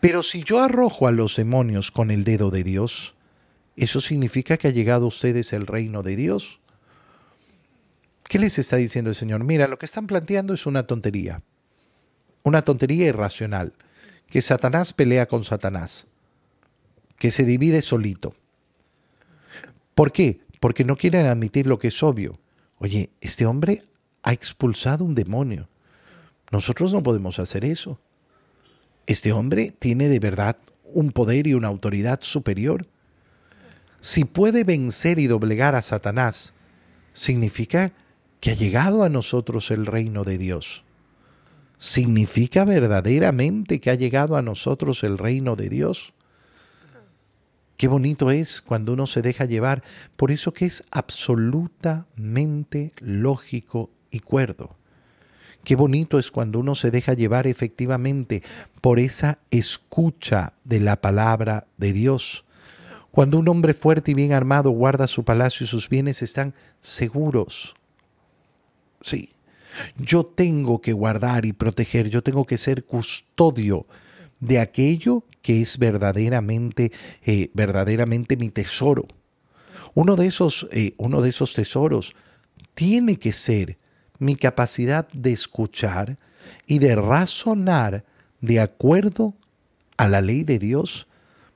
Pero 0.00 0.22
si 0.22 0.42
yo 0.42 0.62
arrojo 0.62 1.06
a 1.06 1.12
los 1.12 1.36
demonios 1.36 1.90
con 1.90 2.10
el 2.10 2.24
dedo 2.24 2.50
de 2.50 2.64
Dios, 2.64 3.14
¿eso 3.82 4.00
significa 4.00 4.56
que 4.56 4.68
ha 4.68 4.72
llegado 4.72 5.06
a 5.06 5.08
ustedes 5.08 5.52
el 5.52 5.66
reino 5.66 6.02
de 6.02 6.16
Dios? 6.16 6.60
¿Qué 8.24 8.38
les 8.38 8.58
está 8.58 8.76
diciendo 8.76 9.10
el 9.10 9.16
Señor? 9.16 9.42
Mira, 9.42 9.66
lo 9.66 9.78
que 9.78 9.86
están 9.86 10.06
planteando 10.06 10.54
es 10.54 10.66
una 10.66 10.86
tontería, 10.86 11.42
una 12.42 12.62
tontería 12.62 13.06
irracional, 13.06 13.72
que 14.28 14.42
Satanás 14.42 14.92
pelea 14.92 15.26
con 15.26 15.44
Satanás, 15.44 16.06
que 17.16 17.30
se 17.30 17.44
divide 17.44 17.82
solito. 17.82 18.34
¿Por 19.94 20.12
qué? 20.12 20.40
Porque 20.60 20.84
no 20.84 20.96
quieren 20.96 21.26
admitir 21.26 21.66
lo 21.66 21.78
que 21.78 21.88
es 21.88 22.02
obvio. 22.02 22.38
Oye, 22.78 23.10
este 23.20 23.46
hombre 23.46 23.82
ha 24.22 24.32
expulsado 24.32 25.04
un 25.04 25.14
demonio. 25.14 25.68
Nosotros 26.50 26.92
no 26.92 27.02
podemos 27.02 27.38
hacer 27.38 27.64
eso. 27.64 27.98
Este 29.06 29.32
hombre 29.32 29.72
tiene 29.76 30.08
de 30.08 30.20
verdad 30.20 30.56
un 30.84 31.10
poder 31.10 31.46
y 31.46 31.54
una 31.54 31.68
autoridad 31.68 32.20
superior. 32.22 32.86
Si 34.00 34.24
puede 34.24 34.64
vencer 34.64 35.18
y 35.18 35.26
doblegar 35.26 35.74
a 35.74 35.82
Satanás, 35.82 36.54
significa 37.12 37.92
que 38.40 38.52
ha 38.52 38.54
llegado 38.54 39.02
a 39.02 39.08
nosotros 39.08 39.70
el 39.70 39.86
reino 39.86 40.24
de 40.24 40.38
Dios. 40.38 40.84
¿Significa 41.78 42.64
verdaderamente 42.64 43.80
que 43.80 43.90
ha 43.90 43.94
llegado 43.94 44.36
a 44.36 44.42
nosotros 44.42 45.02
el 45.02 45.18
reino 45.18 45.56
de 45.56 45.68
Dios? 45.68 46.12
Qué 47.76 47.88
bonito 47.88 48.30
es 48.30 48.60
cuando 48.60 48.92
uno 48.92 49.06
se 49.06 49.22
deja 49.22 49.46
llevar 49.46 49.82
por 50.16 50.30
eso 50.30 50.52
que 50.52 50.66
es 50.66 50.84
absolutamente 50.90 52.92
lógico 53.00 53.90
y 54.10 54.20
cuerdo. 54.20 54.76
Qué 55.64 55.76
bonito 55.76 56.18
es 56.18 56.30
cuando 56.30 56.58
uno 56.58 56.74
se 56.74 56.90
deja 56.90 57.14
llevar 57.14 57.46
efectivamente 57.46 58.42
por 58.80 58.98
esa 58.98 59.38
escucha 59.50 60.52
de 60.64 60.80
la 60.80 61.00
palabra 61.00 61.66
de 61.78 61.94
Dios. 61.94 62.44
Cuando 63.10 63.38
un 63.38 63.48
hombre 63.48 63.74
fuerte 63.74 64.12
y 64.12 64.14
bien 64.14 64.32
armado 64.32 64.70
guarda 64.70 65.08
su 65.08 65.24
palacio 65.24 65.64
y 65.64 65.66
sus 65.66 65.88
bienes 65.88 66.22
están 66.22 66.54
seguros. 66.80 67.74
Sí, 69.00 69.30
yo 69.96 70.24
tengo 70.24 70.80
que 70.80 70.92
guardar 70.92 71.44
y 71.44 71.52
proteger, 71.52 72.08
yo 72.08 72.22
tengo 72.22 72.44
que 72.44 72.58
ser 72.58 72.84
custodio 72.84 73.86
de 74.38 74.58
aquello 74.58 75.24
que 75.42 75.60
es 75.60 75.78
verdaderamente, 75.78 76.92
eh, 77.24 77.50
verdaderamente 77.54 78.36
mi 78.36 78.50
tesoro. 78.50 79.06
Uno 79.94 80.16
de, 80.16 80.26
esos, 80.26 80.68
eh, 80.70 80.94
uno 80.98 81.20
de 81.20 81.30
esos 81.30 81.54
tesoros 81.54 82.14
tiene 82.74 83.18
que 83.18 83.32
ser 83.32 83.78
mi 84.18 84.36
capacidad 84.36 85.08
de 85.12 85.32
escuchar 85.32 86.18
y 86.66 86.78
de 86.78 86.94
razonar 86.94 88.04
de 88.40 88.60
acuerdo 88.60 89.34
a 89.96 90.08
la 90.08 90.20
ley 90.20 90.44
de 90.44 90.58
Dios, 90.58 91.06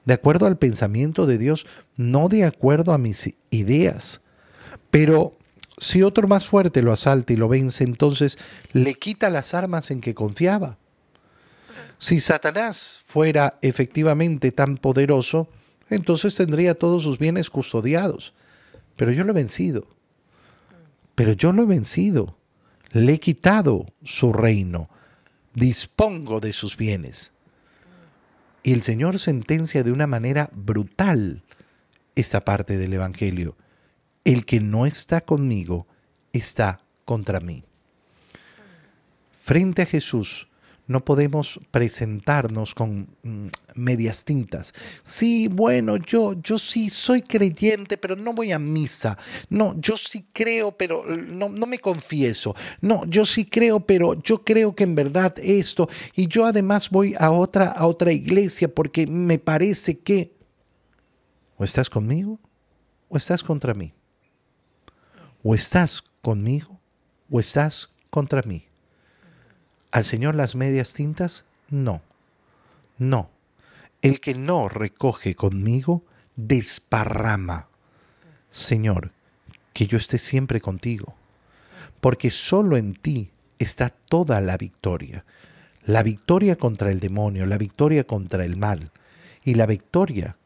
de 0.04 0.14
acuerdo 0.14 0.46
al 0.46 0.58
pensamiento 0.58 1.26
de 1.26 1.38
Dios, 1.38 1.66
no 1.96 2.28
de 2.28 2.44
acuerdo 2.44 2.92
a 2.92 2.98
mis 2.98 3.34
ideas. 3.50 4.20
Pero 4.90 5.36
si 5.78 6.02
otro 6.02 6.28
más 6.28 6.46
fuerte 6.46 6.82
lo 6.82 6.92
asalta 6.92 7.32
y 7.32 7.36
lo 7.36 7.48
vence, 7.48 7.84
entonces 7.84 8.38
le 8.72 8.94
quita 8.94 9.30
las 9.30 9.54
armas 9.54 9.90
en 9.90 10.00
que 10.00 10.14
confiaba. 10.14 10.78
Si 11.98 12.20
Satanás 12.20 13.02
fuera 13.06 13.58
efectivamente 13.62 14.52
tan 14.52 14.76
poderoso, 14.76 15.48
entonces 15.90 16.34
tendría 16.34 16.74
todos 16.74 17.02
sus 17.02 17.18
bienes 17.18 17.50
custodiados. 17.50 18.34
Pero 18.96 19.12
yo 19.12 19.24
lo 19.24 19.32
he 19.32 19.34
vencido. 19.34 19.86
Pero 21.14 21.32
yo 21.32 21.52
lo 21.52 21.62
he 21.62 21.66
vencido. 21.66 22.36
Le 22.92 23.14
he 23.14 23.20
quitado 23.20 23.86
su 24.02 24.32
reino. 24.32 24.88
Dispongo 25.54 26.40
de 26.40 26.52
sus 26.52 26.76
bienes. 26.76 27.33
Y 28.64 28.72
el 28.72 28.82
Señor 28.82 29.18
sentencia 29.18 29.84
de 29.84 29.92
una 29.92 30.06
manera 30.06 30.48
brutal 30.54 31.44
esta 32.16 32.46
parte 32.46 32.78
del 32.78 32.94
Evangelio. 32.94 33.56
El 34.24 34.46
que 34.46 34.58
no 34.58 34.86
está 34.86 35.20
conmigo 35.20 35.86
está 36.32 36.78
contra 37.04 37.40
mí. 37.40 37.62
Frente 39.42 39.82
a 39.82 39.86
Jesús, 39.86 40.48
no 40.86 41.04
podemos 41.04 41.60
presentarnos 41.70 42.74
con 42.74 43.08
mm, 43.22 43.48
medias 43.74 44.24
tintas. 44.24 44.74
Sí, 45.02 45.48
bueno, 45.48 45.96
yo, 45.96 46.34
yo 46.34 46.58
sí 46.58 46.90
soy 46.90 47.22
creyente, 47.22 47.96
pero 47.96 48.16
no 48.16 48.34
voy 48.34 48.52
a 48.52 48.58
misa. 48.58 49.16
No, 49.48 49.78
yo 49.80 49.96
sí 49.96 50.26
creo, 50.32 50.76
pero 50.76 51.04
no, 51.04 51.48
me 51.48 51.78
confieso. 51.78 52.54
No, 52.80 53.04
yo 53.06 53.24
sí 53.24 53.46
creo, 53.46 53.80
pero 53.80 54.20
yo 54.22 54.44
creo 54.44 54.74
que 54.74 54.84
en 54.84 54.94
verdad 54.94 55.34
esto. 55.38 55.88
Y 56.14 56.28
yo 56.28 56.44
además 56.44 56.90
voy 56.90 57.14
a 57.18 57.30
otra, 57.30 57.66
a 57.66 57.86
otra 57.86 58.12
iglesia 58.12 58.72
porque 58.72 59.06
me 59.06 59.38
parece 59.38 59.98
que... 59.98 60.34
O 61.56 61.64
estás 61.64 61.88
conmigo 61.88 62.38
o 63.08 63.16
estás 63.16 63.42
contra 63.42 63.74
mí. 63.74 63.94
O 65.42 65.54
estás 65.54 66.02
conmigo 66.20 66.80
o 67.30 67.40
estás 67.40 67.88
contra 68.10 68.42
mí. 68.42 68.66
¿Al 69.94 70.04
Señor 70.04 70.34
las 70.34 70.56
medias 70.56 70.92
tintas? 70.92 71.44
No, 71.70 72.02
no. 72.98 73.30
El 74.02 74.18
que 74.18 74.34
no 74.34 74.68
recoge 74.68 75.36
conmigo, 75.36 76.02
desparrama. 76.34 77.68
Señor, 78.50 79.12
que 79.72 79.86
yo 79.86 79.96
esté 79.96 80.18
siempre 80.18 80.60
contigo, 80.60 81.14
porque 82.00 82.32
solo 82.32 82.76
en 82.76 82.94
ti 82.96 83.30
está 83.60 83.88
toda 83.88 84.40
la 84.40 84.56
victoria. 84.56 85.24
La 85.84 86.02
victoria 86.02 86.56
contra 86.56 86.90
el 86.90 86.98
demonio, 86.98 87.46
la 87.46 87.56
victoria 87.56 88.02
contra 88.02 88.44
el 88.44 88.56
mal 88.56 88.90
y 89.44 89.54
la 89.54 89.66
victoria 89.66 90.36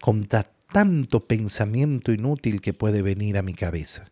contra 0.00 0.50
tanto 0.72 1.20
pensamiento 1.20 2.10
inútil 2.10 2.60
que 2.60 2.74
puede 2.74 3.02
venir 3.02 3.38
a 3.38 3.42
mi 3.42 3.54
cabeza. 3.54 4.10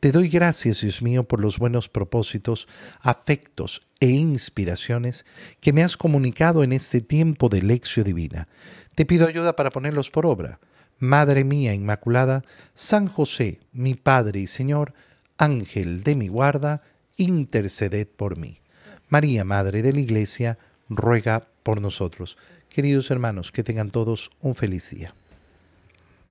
Te 0.00 0.12
doy 0.12 0.30
gracias, 0.30 0.80
Dios 0.80 1.02
mío, 1.02 1.24
por 1.24 1.40
los 1.40 1.58
buenos 1.58 1.90
propósitos, 1.90 2.68
afectos 3.00 3.82
e 4.00 4.08
inspiraciones 4.08 5.26
que 5.60 5.74
me 5.74 5.82
has 5.82 5.98
comunicado 5.98 6.64
en 6.64 6.72
este 6.72 7.02
tiempo 7.02 7.50
de 7.50 7.60
lección 7.60 8.06
divina. 8.06 8.48
Te 8.94 9.04
pido 9.04 9.28
ayuda 9.28 9.56
para 9.56 9.68
ponerlos 9.68 10.10
por 10.10 10.24
obra. 10.24 10.58
Madre 10.98 11.44
mía 11.44 11.74
Inmaculada, 11.74 12.44
San 12.74 13.08
José, 13.08 13.60
mi 13.72 13.94
Padre 13.94 14.40
y 14.40 14.46
Señor, 14.46 14.94
Ángel 15.36 16.02
de 16.02 16.16
mi 16.16 16.28
guarda, 16.28 16.82
interceded 17.18 18.08
por 18.08 18.38
mí. 18.38 18.56
María, 19.10 19.44
Madre 19.44 19.82
de 19.82 19.92
la 19.92 20.00
Iglesia, 20.00 20.56
ruega 20.88 21.46
por 21.62 21.82
nosotros. 21.82 22.38
Queridos 22.70 23.10
hermanos, 23.10 23.52
que 23.52 23.64
tengan 23.64 23.90
todos 23.90 24.30
un 24.40 24.54
feliz 24.54 24.88
día. 24.88 25.12